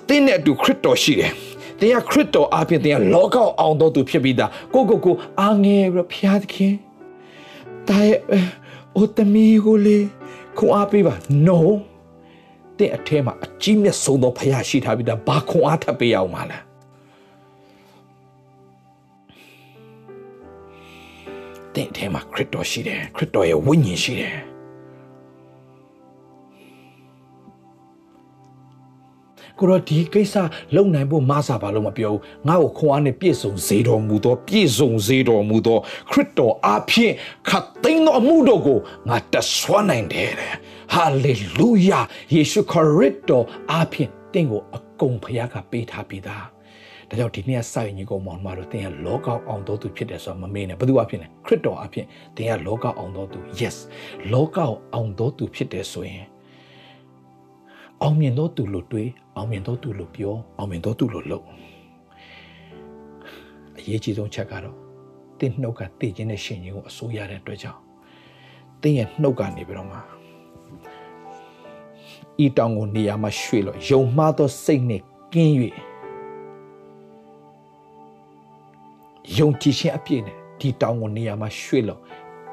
[0.08, 1.32] တင်နဲ့အတူခရစ်တော်ရှိတယ်
[1.80, 6.74] တင်ကခရစ်တော်အပြင်တင်ကလောကအောင်တော်သူဖြစ်ပြီးသားကိုကိုကိုအားငယ်ရဖျားသခင်
[7.88, 8.18] တာရဲ့
[8.96, 9.98] အိုတမီကိုလေ
[10.58, 11.14] ခွန်အားပေးပါ
[11.46, 11.58] no
[12.78, 16.64] တဲ့အထဲမှာအကြီးမြတ်ဆုံးသောဖခင်ရှိထားပြီးသားဘာခွန်အားထပ်ပေးရအောင်မလား
[21.74, 24.51] တဲ့အထဲမှာခရစ်တော်ရှိတယ်ခရစ်တော်ရဲ့ဝိညာဉ်ရှိတယ်
[29.58, 30.34] ကိုရောဒီကိစ္စ
[30.74, 35.78] လုံနိုင်ဖို့မဆာပါလို့မပြောဘူးငါ့ကိုခွန်အားနဲ့ပြည့်စုံစေတော်မူသောပြည့်စုံစေတော်မူသော
[36.10, 37.14] ခရစ်တော်အားဖြင့်
[37.48, 40.54] ခတ်သိမ်းသောအမှုတို့ကိုငါတဆွမ်းနိုင်တယ်တဲ့
[40.94, 42.00] ဟာလေလုယာ
[42.34, 46.44] ယေရှုခရစ်တော်အားဖြင့်တင့်ကိုအကုန်ဖခင်ကပေးထားပြီးသား
[47.08, 53.76] ဒါကြောင့်ဒီနေ့စိုက်ညီကောင်မောင်မတို့တင်ကလောကအောင်တော်သူဖြစ်တယ်ဆိုတော့မမေ့နဲ့ဘယ်သူအဖြစ်လဲခရစ်တော်အဖြစ်တင်ကလောကအောင်တော်သူ yes
[54.32, 54.56] လောက
[54.94, 56.31] အောင်တော်သူဖြစ်တယ်ဆိုရင်
[58.02, 61.46] အောင်မြင်သောသူလို့တွေးအောင်မြင်သောသူလို့ပြောအောင်မြင်သောသူလို့လုပ်
[63.78, 64.76] အရေးကြီးဆုံးချက်ကတော့
[65.38, 67.80] တင်းနှုတ်ကတည်ခြင်းနဲ့ရှင်ခြင်းကိုအစိုးရတဲ့အတွက်ကြောင့်
[68.82, 69.98] တင်းရဲ့နှုတ်ကနေပြီးတော့မှ
[72.44, 75.54] ဤတောင်ကိုနေရာမှာရွှေ့လို့ယုံမှားသောစိတ်နဲ့ကင်း၍
[79.38, 82.00] ယုံကြည်ခြင်းအပြည့်နဲ့ဒီတောင်ကိုနေရာမှာရွှေ့လို့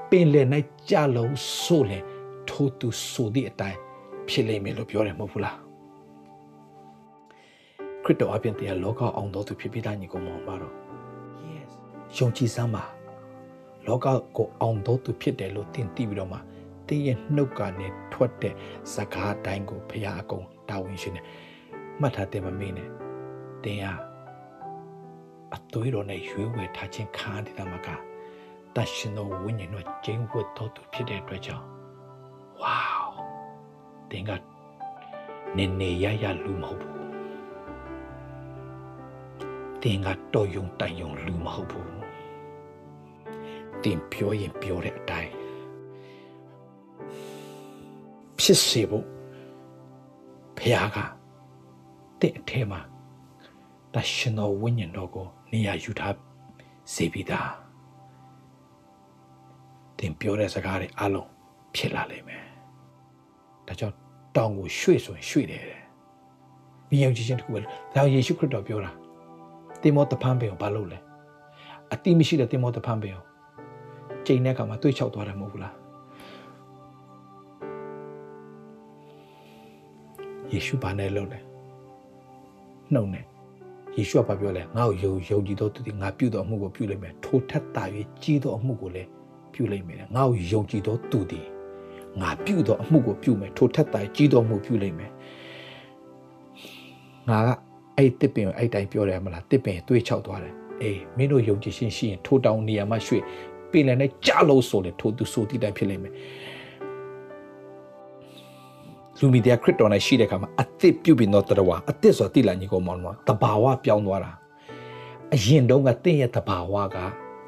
[0.10, 0.48] ပင်လယ်၌
[0.90, 2.00] ကြလုံးဆိုလေ
[2.48, 3.80] ထိုးသူဆိုသည့်အတိုင်း
[4.32, 5.58] ဖြစ်လိမ့်မယ်လို့ပြောတယ်မဟုတ်ဘူးလား
[8.04, 10.74] ခရစ်တော်အပြင်တရားလောကအောင်တော်သူဖြစ်ပြီးသားညီကောင်မောင်ပါတော့
[11.50, 11.72] yes
[12.18, 12.84] ယုံကြည်စမ်းပါ
[13.88, 14.06] လောက
[14.38, 16.38] ကိုအောင်တော်သူဖြစ်တယ်လို့သင်သိပြီးတော့မှ
[16.88, 18.54] တင်းရဲ့နှုတ်ကနေထွက်တဲ့
[18.94, 21.22] စကားတိုင်းကိုဖရာအကုန်တာဝန်ရှိနေ
[22.00, 22.90] မှတ်ထားတယ်မမေးနဲ့
[23.64, 23.94] တင်းဟာ
[25.56, 27.90] အသွေးတော်နဲ့ရွေးဝယ်ထားခြင်းခါတဲ့မှာက
[28.76, 31.66] တရှင်တော်ဝိညာဉ်တော်ကျင်းဝတ်တော်သူဖြစ်တဲ့အတွက်ကြောင့်
[32.62, 32.99] ဝေါ
[34.12, 34.32] တင်းက
[35.58, 37.00] နည်းနည်းရရလူမဟုတ်ဘူး
[39.82, 41.92] တင်းကတော်ယုံတိုင်ယုံလူမဟုတ်ဘူး
[43.84, 45.32] တင်းပြောရင်ပြောတဲ့အတိုင်း
[48.40, 49.06] ဖြစ်စေဖို့
[50.58, 50.98] ဖခင်က
[52.20, 52.82] တင့်အထဲမှာ
[53.94, 56.18] တရှင်တော်ဝိညာဉ်တော်ကိုနေရာယူထား
[56.94, 57.52] စေပြီးသား
[59.98, 61.30] တင်ပြောတဲ့စကားတွေအလုံး
[61.76, 62.44] ဖြစ်လာလိမ့်မယ်
[63.70, 63.96] ဒါကြောင့်
[64.38, 65.64] တောင်ကိုရွှေ့ဆိုရင်ရွှေ့တယ်
[66.90, 67.60] မြင်ယုံကြည်ခြင်းတစ်ခုပဲ
[67.96, 68.92] ဒါယေရှုခရစ်တော်ပြောတာ
[69.82, 70.98] တင်မောတဖန်ပင်ကိုဘာလုပ်လဲ
[71.94, 73.24] အတိမရှိတဲ့တင်မောတဖန်ပင်ကို
[74.26, 75.76] ချိန်တဲ့အခါမှာတွေးချောက်သွားတယ်မဟုတ်ဘူးလား
[80.52, 81.40] ယေရှုဘာနဲ့လုပ်လဲ
[82.94, 83.26] နှုတ်နဲ့
[83.98, 87.84] ယေရှုကဘာပြောလဲငါ့ကိုယုံယုံကြည်တော်သူဒီငါပြုတော်အမှုကိုပြုလိမ့်မယ်ထိုထက်တာ၍
[88.24, 89.10] ကြီးတော်အမှုကိုလည်း
[89.54, 91.42] ပြုလိမ့်မယ်ငါ့ကိုယုံကြည်တော်သူဒီ
[92.22, 95.12] ငါပြုတော်အမှုကိုပြုမယ်ထိုထက်တာကြီးတော်မှုပြုလိမ့်မယ်
[97.30, 97.50] ငါက
[97.98, 103.22] အဲ့တစ်ပင်အဲ့တိုင်းပြောတယ်မလားတစ်ပင်တွေးချောက်သွားတယ်အေးမင်းတို့ယုံကြည်ခြင်းရှိရင်ထိုတောင်နေရာမှာရွှေ့
[103.72, 106.14] ပင်လည်းနဲ့ကြလို့ဆိုလေထိုသူဆိုတည်တိုင်းဖြစ်လိမ့်မယ်
[109.20, 114.32] လူမီဒီယာခရစ်တော်နဲ့ရှိတဲ့အခါမှာအသစ်ပြုပြင်တော့တတော်အသစ်ဆိုတာတိလာညီကောင်မောင်မောင်တဘာဝပြောင်းသွားတာ
[115.34, 116.98] အရင်တုန်းကတင့်ရဲ့တဘာဝက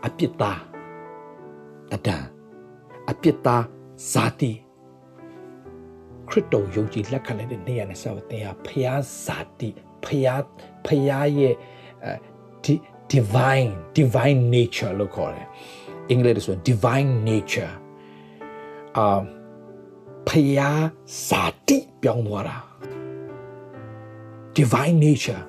[0.05, 0.59] အပြစ်သား
[1.93, 2.23] အတန်
[3.09, 3.63] အပြစ်သား
[4.09, 4.51] ဇာတိ
[6.29, 9.69] ခရစ်တော်ယုံကြည်လက်ခံတဲ့နေရာနဲ့ဆက်တဲ့ဟာဖျားဇာတိ
[10.05, 10.43] ဖျား
[10.85, 11.55] ဖျားရဲ့
[13.13, 15.47] divine divine nature လို့ခေါ်တယ်
[16.09, 17.73] အင်္ဂလိပ်ဆို divine nature
[18.97, 19.21] အာ
[20.29, 20.81] ဖျား
[21.27, 22.57] ဇာတိပြောင်းသွားတာ
[24.57, 25.43] divine nature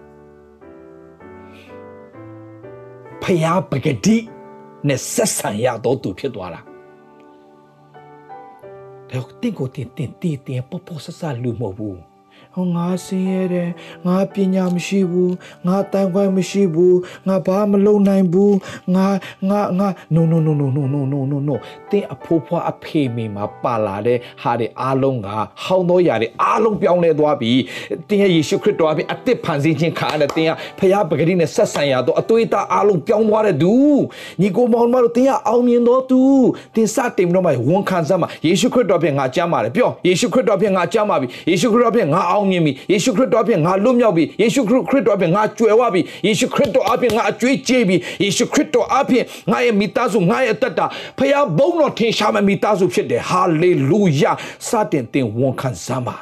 [3.22, 4.16] ဖျားပဂတိ
[4.88, 6.60] နဲ့ဆက်ဆံရတော့သူဖြစ်သွားတာ
[9.12, 12.11] တော့တင်ကိုတင်တင်တင်တင်ပေါ်ပေါ်ဆဆလူမဟုတ်ဘူး
[12.54, 13.70] ဟောငါဆင်းရဲတယ်
[14.06, 15.34] ငါပညာမရှိဘူး
[15.66, 18.56] ငါတန်ခွဲမရှိဘူးငါဘာမလုပ်နိုင်ဘူး
[18.94, 19.06] ငါ
[19.50, 21.54] ငါငါ no no no no no no no no no
[21.90, 25.28] တင်းအဖိုးဖွားအဖေမိမှာပါလာတဲ့ဟာတွေအားလုံးက
[25.64, 27.52] ဟောင်းသောຢာတွေအားလုံးပြောင်းလဲသွားပြီ
[28.08, 33.74] တင်းရဲ့ယေရှုခရစ်တော်အပြင်အသစ်ဖန်ဆင်းခြင်းခါနဲ့တင်းကဖခင်ပဂရိနဲ့ဆက်ဆံရတော့အသွေးသားအားလုံးပြောင်းသွားတဲ့သူ
[34.40, 36.20] ညီကိုမောင်မတို့တင်းကအောင်မြင်တော်သူ
[36.74, 50.86] တင်းစတင်တော့မှဝန်ခံစမ်းမှာယေရှုခရစ်တော်အပြင်ငါကြမ်းပါတယ်ပြောယေရှုခရစ်တော်အပြင်ငါကြမ်းပါပြီယေရှုခရစ်တော်အပြင်ငါအောင်မြင်ပြီယေရှုခရစ်တော်အပြင်ငါလွတ်မြောက်ပြီယေရှုခရစ်တော်အပြင်ငါကြွယ်ဝပြီယေရှုခရစ်တော်အပြင်ငါအကျွေးကြေးပြီယေရှုခရစ်တော်အပြင်ငါရဲ့မိသားစုငါရဲ့အသက်တာ
[51.18, 54.32] ဖခင်ဘုန်းတော်ထင်ရှားမဲ့မိသားစုဖြစ်တယ်ဟာလေလုယာ
[54.68, 56.16] စတင်တင်ဝန်ခံစမ်းပါ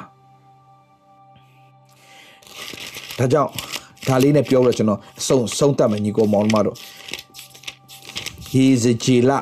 [3.17, 3.51] ဒါကြောင့်
[4.07, 6.75] ဒါလေးနဲ့ပြောရကျွန်တော်အဆုံးဆုံးတတ်မယ်ညီကိုမောင်မတို့
[8.53, 9.37] ယေဇဂျီလာ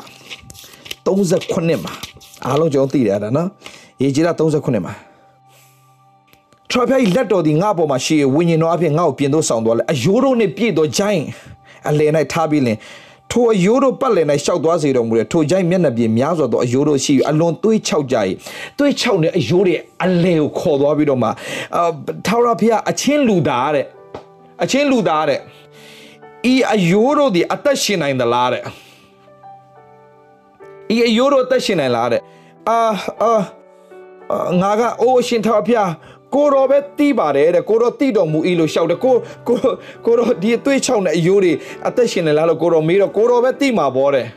[1.05, 1.93] 38မှာ
[2.45, 3.49] အားလုံးကျွန်တော်သိတယ်အဲ့ဒါနော်
[4.01, 4.93] ယေဂျီလာ38မှာ
[6.71, 11.23] ထရဖက်လက်တော်ဒီငါ့ပေါ်မှာရှိဝိညာဉ်တော်အဖြစ်ငါ့ကိုပြင်သို့ဆောင်သွားလဲအယိုးတို့နဲ့ပြည့်တော်ဂျိုင်း
[11.89, 12.77] အလယ်၌ထားပြီးလင်
[13.31, 18.15] ထိုအယိုးတို့ပတ်လည်၌ရှောက်သွားစေတော်မူတယ်ထိုဂျိုင်းမျက်နှာပြင်များစွာသောအယိုးတို့ရှိအလွန်သွေးချောက်ကြ၏
[18.77, 21.31] သွေးချောက်တဲ့အယိုးတွေအလယ်ကိုခေါ်သွားပြီးတော့မှအာ
[22.27, 23.85] ထာဝရဘုရားအချင်းလူသားတဲ့
[24.63, 25.39] အချင်းလူသားတဲ့
[26.51, 28.63] ဤအယိုးတို့ဒီအသက်ရှင်နိုင်သလားတဲ့
[30.95, 32.21] ဤအယိုးတို့အသက်ရှင်နိုင်လားတဲ့
[32.69, 32.79] အာ
[33.21, 33.39] အာ
[34.61, 35.89] ငါကအိုးရှင်ထာဝရဘုရား
[36.35, 39.15] ကိုရောပဲတီးပါတယ်တဲ့ကိုရောတီးတော်မူဤလို့ရှောက်တယ်ကို
[39.47, 39.57] ကို
[40.05, 41.53] ကိုရောဒီအသွေးချောင်းတဲ့အယိုးတွေ
[41.87, 44.27] အသက်ရှင်နေလားလို့ကိုရောမေးတော့ကိုရောပဲတီးမှာပေါ့တဲ့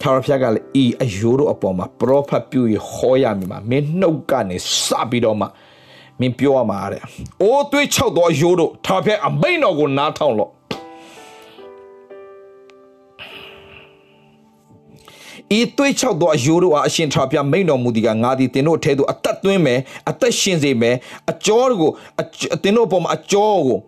[0.00, 5.46] ထာဝရဘုရားကလည်းဤအယိုးတို့အပေါ်မှာပရောဖက်ပြုရဟောရမည်မှာမင်းနှုတ်ကနေစပြီးတော့မှ
[6.20, 7.02] မင်းပြောရမှာတဲ့။
[7.42, 10.50] အိုးသွေးချောက်သောအယိုးတို့ထာဝရဘုရားအမိန်တော်ကိုနားထောင်လို့
[15.58, 20.96] ဤသွေးချောက်သောအယိုးတို့အားအရှင်ထာပြမိန်တော်မူသည်ကငါသည်သင်တို့အထဲသို့အသက်သွင်းမယ်အသက်ရှင်စေမယ်
[21.30, 21.90] အကျော်ကို
[22.62, 23.78] သင်တို့အပေါ်မှာအကျော်ကို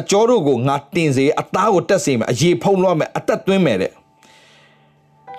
[0.00, 3.92] အကျော်တို့ကိုငါတင်စေအသားကိုတက်စေမယ်အရေဖုံးလွှမ်းမယ်အသက်သွင်းမယ်တဲ့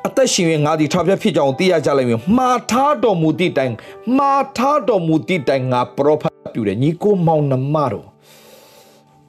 [0.07, 3.73] အသက်ရှင်ရင်ငါဒီထောက်ပြဖြစ်ကြောင်းသိရကြလိမ့်မယ်မှားထားတော်မူသည့်တိုင်
[4.17, 8.07] မှားထားတော်မူသည့်တိုင်ငါပရောဖက်ပြုတယ်ညီကိုမောင်နှမတော်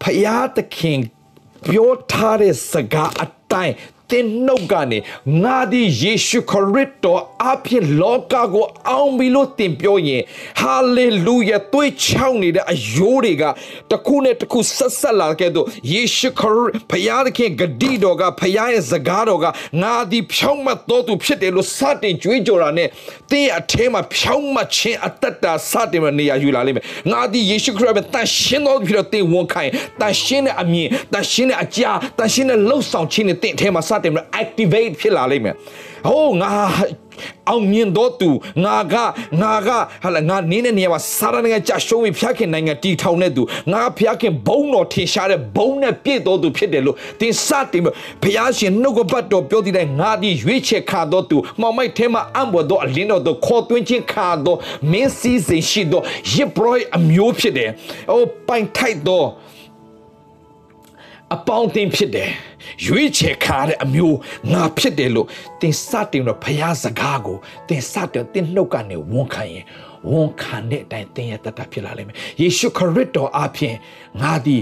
[0.02, 0.98] ဖယားသခင်
[1.66, 3.74] ပြောထားတဲ့စကားအတိုင်း
[4.10, 4.98] တင်နှုတ်ကနေ
[5.42, 10.22] ငါသည်ယေရှုခရစ်တော်အဖြစ်လောကကို အောင်ပြီလို့တင်ပြောရင်
[10.60, 13.44] ဟာလေလုယာသွေးချောင်းနေတဲ့အယိုးတွေက
[13.90, 19.46] တခုနဲ့တခုဆက်ဆက်လာခဲ့တော့ယေရှုခရစ်ဖခင်သခင်ဂတိတော်ကဖခင်ရဲ့စကားတော်က
[19.82, 22.88] ငါသည်ဖြောင်းမတ်တော်သူဖြစ်တယ်လို့စတင်ကြွေးကြော်တာနဲ့
[23.30, 35.54] တင်းအထဲမှာဖြောင်းမတ်ခြင်းအတ္တတာစတင်မနေရယူလာလိမ့်မယ်ငါသည်ယေရှုခရစ်ရဲ့တန်ရှင်းတော်ဖြစ်တော့တင်းဝန်ခိုင်တန်ရှင်းတဲ့အမြင်တန်ရှင်းတဲ့အကြာတန်ရှင်းတဲ့လှုပ်ဆောင်ခြင်းနဲ့တင်းအထဲမှာစတင်မ activate ဖြစ်လာလိမ့်မယ်။
[36.08, 36.50] ဟိုးငါ
[37.48, 38.30] အောင်မြင်တော့သူ
[38.64, 38.94] ငါက
[39.40, 39.68] ငါက
[40.02, 47.90] ဟာလာငါနင်းတဲ့နေရာမှာစာရနိုင်ငံကြရှုံးပြီးဖျက်ခင်နိုင်ငံတီထောင်တဲ့သူငါဖျက်ခင်ဘုံတော်ထင်ရှားတဲ့ဘုံနဲ့ပြည့်တော်သူဖြစ်တယ်လို့သင်စတင်ဘု
[48.36, 54.58] ရားရှင်နှုတ်ကပတ်တော်ပြောတည်တဲ့ငါဒီရွေးချယ်ခါတော်သူမောင်မိုက်ထဲမှာအံ့ဘတော်အလင်းတော်သူခေါ်သွင်းခြင်းခါတော်
[54.92, 57.70] မင်းစည်းစိမ်ရှိတော်ရစ်ပရိုအမျိုးဖြစ်တယ်။
[58.12, 59.28] အိုပိုင်ထိုက်တော်
[61.34, 62.30] အပေါင်းအသင်းဖြစ်တယ်
[62.86, 64.16] ရွေးချယ်ခါတဲ့အမျိုး
[64.52, 65.26] ငါဖြစ်တယ်လို့
[65.60, 67.36] သင်စတင်တော့ဖရားစကားကို
[67.68, 69.64] သင်စတင်သင်နှုတ်ကနေဝန်ခံရင်
[70.10, 73.74] ဝန်ခံတဲ့အတိုင်းသင်ရဲ့တတ်တာဖြစ်လာလိမ့်မယ်ယေရှုခရစ်တော်အဖင်
[74.22, 74.56] ငါဒီ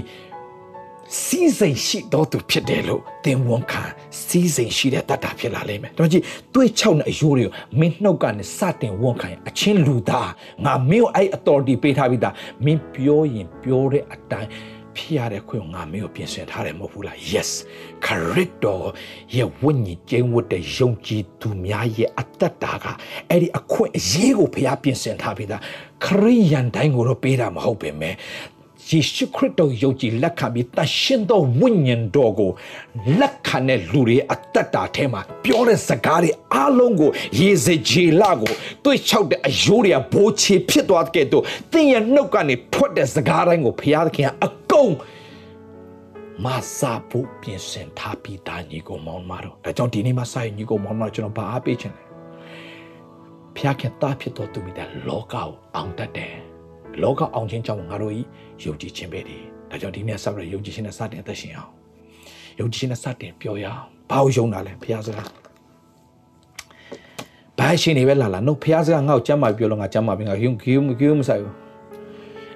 [1.23, 3.83] စီးစိမ်ရှိတော်သူဖြစ်တယ်လို့သင်ဝန်ခံ
[4.25, 6.23] စီးစိမ်ရှိတဲ့တတ်တာဖြစ်လာလိမ့်မယ်။ဒါကြည့်
[6.53, 10.29] တွေးချောက်တဲ့အယိုးတွေကိုမင်းနှုတ်ကနေစတင်ဝန်ခံရင်အချင်းလူသား
[10.65, 12.33] ငါမင်းကိုအဲ့ authority ပေးထားပြီးသား
[12.65, 14.49] မင်းပြောရင်ပြောတဲ့အတိုင်း
[14.97, 17.49] ဖြစ်ရတဲ့ခွင့်ငါမင်းကိုပြင်ဆင်ထားတယ်မဟုတ်ဘူးလား yes
[18.05, 18.87] ခရစ်တော်
[19.35, 22.85] ရဲ့ဝိညာဉ်ကျင်းဝတ်တဲ့ယုံကြည်သူများရဲ့အသက်တာက
[23.29, 25.61] အဲ့ဒီအခွင့်အရေးကိုဘုရားပြင်ဆင်ထားပြီးသား
[26.05, 28.15] ခရိယန်တိုင်းကိုတော့ပေးတာမဟုတ်ပေမဲ့
[28.89, 32.51] ယေရှုခရစ်တော်ယုံကြည်လက်ခံပြီးတရှင်သောဝိညာဉ်တော်ကို
[33.19, 38.53] လက်ခံတဲ့လူတွေအသက်တာထဲမှာပြောတဲ့စကားတွေအားလုံးကိုရေစကြည်လာကို
[38.83, 44.93] တွေ့ချောက်တဲ့အယိုးတွေကဘိုးချေဖြစ်သွားတဲ့တော့သင်ရဲ့နှုတ်ကနေထွက်တဲ့စကားတိုင်းကိုဘုရားသခင်ကအ ကုန်
[46.45, 52.03] မဆာဖို့ပြင်ဆင်ထားပြီးသားညီကိုမောင်မတော်ဒါကြောင့်ဒီနေ့မှာစာရင်ညီကိုမောင်မတော်ကျွန်တော်ဘာအားပေးချင်လဲ
[53.55, 56.33] ဖျားခင်သားဖြစ်တော်သူမိတဲ့လောကကိုအောင်တတ်တယ်
[57.03, 58.19] လောကအောင်ခြင်းကြောင့်ငါတို့ဤ
[58.63, 59.37] ယုံကြည်ခြင်းပဲဒီ
[59.69, 61.71] ဒါကြောင့်ဒီနေ့ဆက်ပြီးယုံကြည်ခြင်းနဲ့စတင်အသက်ရှင်အောင်
[62.59, 65.29] ယုံကြည်ခြင်းနဲ့စတင်ပြောရအောင်ဘာလို့ယုံတာလဲဖျားစကား
[67.59, 71.55] ဘာရှင်နေပဲလာလာနှုတ်ဖျားစကားငါ့ကိုကြမ်းမာပြောလို့ငါကြမ်းမာပြီးငါယုံကြည်မကြည်မဆိုင်ဘူး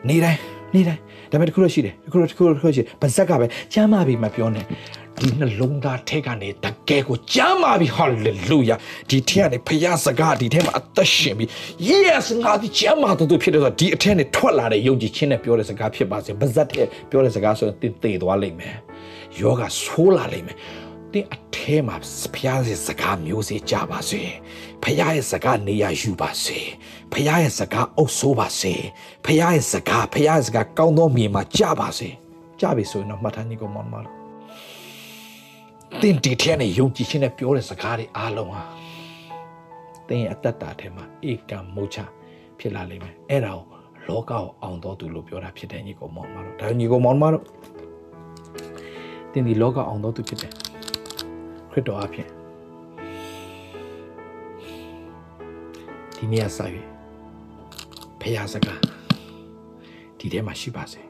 [0.07, 1.01] နေတိုင်း နေတိုင်း
[1.31, 4.65] ဒါပေမဲ့တခုတော့ရှိတယ်တခုတော့တခုတော့တခုရှိပါဇက်ကပဲကျမ်းမာပြီမပြောနဲ့
[5.19, 8.75] ဒီနှလုံးသားထဲကနေတကယ်ကိုကျမ်းမာပြီဟာလေလုယာ
[9.09, 11.45] ဒီထဲကနေဖခင်စကားဒီထဲမှာအသက်ရှင်ပြီ
[11.89, 18.75] yes ငါဒီကျမ်းမာတော်သူဖြစ်တယ်ဆိုတော့ဒီအထက်နဲ့ထွက်လာတဲ့ယုံကြည်ခြင်းနဲ့ပြောတဲ့စကားဖြစ်ပါစေပါဇက်ထဲပြောတဲ့စကားဆိုရင်တင်သေးသွားလိမ့်မယ်
[19.39, 20.57] ယောဂဆိုးလာလိမ့်မယ်
[21.13, 21.95] တင်းအထဲမှာ
[22.35, 24.21] ဖျားရဲ့စကားမျိုးစေ့ကြပါစေ
[24.83, 26.59] ဖျားရဲ့စကားနေရာယူပါစေ
[27.13, 28.73] ဖျားရဲ့စကားအုပ်ဆိုးပါစေ
[29.25, 32.09] ဖျားရဲ့စကားဖျားရဲ့စကားကောင်းသောမြေမှာကြပါစေ
[32.59, 34.15] ကြပြီဆိုရင်တော့မှတ်ထားညီကောင်မောင်မလို့
[36.01, 38.63] တင်းဒီထဲနဲ့ယုံကြည်ခြင်းနဲ့ပြောတဲ့စကားတွေအားလုံးဟာ
[40.07, 41.97] တင်းရဲ့အတ္တတာထဲမှာဧကမုတ်ချ
[42.59, 43.65] ဖြစ်လာလိမ့်မယ်အဲ့ဒါကို
[44.07, 47.43] လောကကိုအောင်တော်သူလို့ပြောတာဖြစ်တယ်ညီကောင်မောင်မလို့ဒါညီကောင်မောင်မလို့
[49.31, 50.68] တင်းဒီလောကအောင်တော်သူဖြစ်တယ်
[51.71, 52.27] ခရစ်တော်အဖြစ်
[56.15, 56.69] ဒီနေ့အစား၍
[58.21, 58.79] ဖခင်စကား
[60.19, 61.01] ဒီထဲမှာရှိပါစေ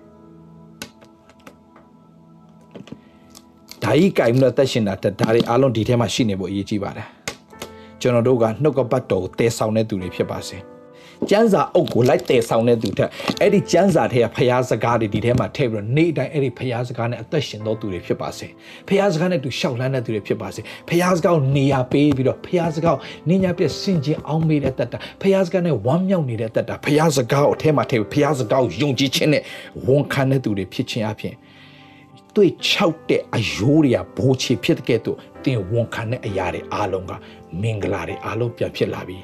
[3.83, 7.07] ဒါဤကြိုင်မလို့တက်ရှင်တာဒါတွေအားလုံးဒီထဲမှာရှိနေဖို့အရေးကြီးပါတယ်
[8.01, 10.59] ကျွန်တော်တို့ကနှုတ်ကပတ်တော်ကိုတည်ဆောင်တဲ့သူတွေဖြစ်ပါစေ။
[11.29, 13.09] ကျန်းစာအုပ်ကိုလိုက်တည်ဆောင်တဲ့သူထက်
[13.41, 18.47] အဲ့ဒီကျန်းစာထဲကဖျားစကားတွေဒီထဲမှာထည့်ပြီးတော့နေ့တိုင်းအဲ့ဒီဖျားစကားနဲ့အသက်ရှင်တော်သူတွေဖြစ်ပါစေ
[18.87, 29.43] ဖျားစကားနဲ့သူရှောက်လန်းတဲ့သူတွေဖြစ်ပါစေဖျားစကားကိုနေရာပေးပြီးတော့ဖျားစကားကိုနင်းညာပြစင်ကြင်အောင်မေးတဲ့တတ်တာဖျားစကားနဲ့ဝမ်းမြောက်နေတဲ့တတ်တာဖျားစကားကိုအထဲမှာထည့်ပြီးဖျားစကားကိုယုံကြည်ခြင်းနဲ့
[29.87, 31.35] ဝန်ခံတဲ့သူတွေဖြစ်ခြင်းအပြင်
[32.35, 37.11] တွေ့ချောက်တဲ့အယိုးတွေကဘိုးချေဖြစ်တဲ့ကဲ့သို့တင်ဝန်ခံတဲ့အရာတွေအားလုံးက
[37.61, 39.23] မင်္ဂလာတွေအားလုံးပြန်ဖြစ်လာပြီး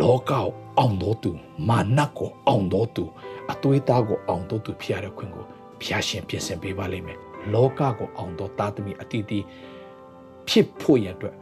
[0.00, 0.46] လောကကို
[0.78, 1.30] အောင်တော်သူ
[1.68, 3.04] မာနကိုအောင်တော်သူ
[3.52, 5.44] အသွေးသားကိုအောင်တော်သူဖြစ်ရတဲ့ခွင့်ကို
[5.80, 7.18] ဘုရားရှင်ပြင်ဆင်ပေးပါလိမ့်မယ်
[7.52, 9.44] လောကကိုအောင်တော်သားသမီးအတီးတီး
[10.48, 11.34] ဖြစ်ဖို့ရအတွက်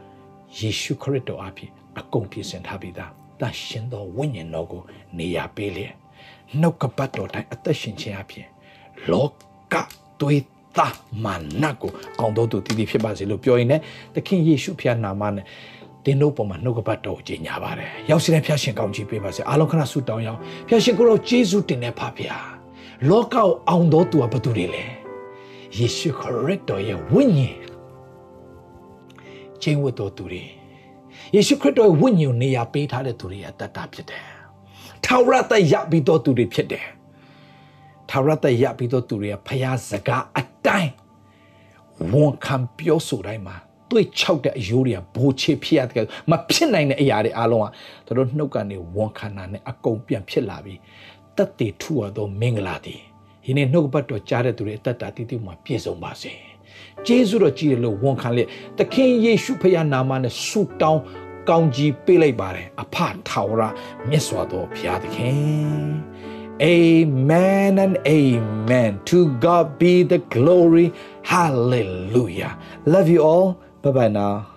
[0.59, 4.81] ယေရှုခရစ်တော်အဖြစ်အကုန်ပြင်ဆင်ထားပြီးသားတန်ရှင်သောဝိညာဉ်တော်ကို
[5.17, 5.93] နေရာပေးလျက်
[6.59, 8.47] နှုတ်ကပတ်တော်တိုင်းအသက်ရှင်ခြင်းအဖြစ်
[9.11, 9.27] လော
[9.73, 9.75] က
[10.19, 10.43] သွေး
[10.77, 13.83] သားမာနကိုအောင်တော်သူတည်တည်ဖြစ်ပါစေလို့ပြောရင်လည်း
[14.15, 15.45] သခင်ယေရှုဖျားနာမနဲ့
[16.07, 22.47] တတင်းတို့ပေါ်မှာနှုတ်ကပတ်တော်ကိုကြီးညာပါတယ်ရောက်စီတဲ့ဖျားရှင်ကောင်းချီးပေးပါစေအားလုံးခဏဆုတောင်းရအောင်ဖျားရှင်ကိုတော့ယေရှုတင်တဲ့ဖဖျား
[23.09, 24.83] လောကကိုအောင်တော်သူကဘသူတွေလဲ
[25.77, 27.57] ယေရှုခရစ်တော်ရဲ့ဝိညာဉ်
[29.61, 30.43] ချင်းဝတ်တော်သူတွေ
[31.35, 34.23] ယေရှုခရစ်တော်ရဲ့ဝိညာဉ်ကိုနေရာပေးထားတဲ့သူတွေရဲ့တတ်တာဖြစ်တယ်
[35.05, 36.85] ထာဝရတရပြီးတော်သူတွေဖြစ်တယ်
[38.09, 40.91] ထာဝရတရပြီးတော်သူတွေကဖျားစကားအတိုင်း
[42.11, 43.57] ဝန်ခံပြောဆိုတိုင်းမှာ
[43.91, 47.67] တွေ့ချောက်တဲ့အယိုးတွေကဘိုးချေဖြစ်ရတယ်မဖြစ်နိုင်တဲ့အရာတွေအားလုံး
[48.07, 50.79] ကတို့နှုတ်ကနေဝန်ခံတာနဲ့အကုန်ပြန်ဖြစ်လာပြီး
[51.37, 53.01] တက်တည်ထူရသောမင်္ဂလာတည်
[53.43, 56.31] ဒီနေ့နှုတ်ပတ်တော်ကြားတဲ့သူတွေအသက်တာတည်တည်မှာပြည့်စုံပါစေ
[57.05, 58.47] ကျေးဇူးတော်ကြီးတယ်လို့ဝန်ခံလက်
[58.77, 61.01] သခင်ယေရှုဖခင်နာမနဲ့ဆုတောင်း
[61.49, 62.95] ကောင်းကြီးပေးလိုက်ပါတယ်အဖ
[63.27, 63.61] ထာဝရ
[64.09, 65.87] မြတ်စွာသောဘုရားသခင်
[66.59, 68.99] Amen and amen.
[69.05, 70.91] To God be the glory.
[71.21, 72.57] Hallelujah.
[72.85, 73.47] Love you all.
[73.87, 74.56] 拜拜啦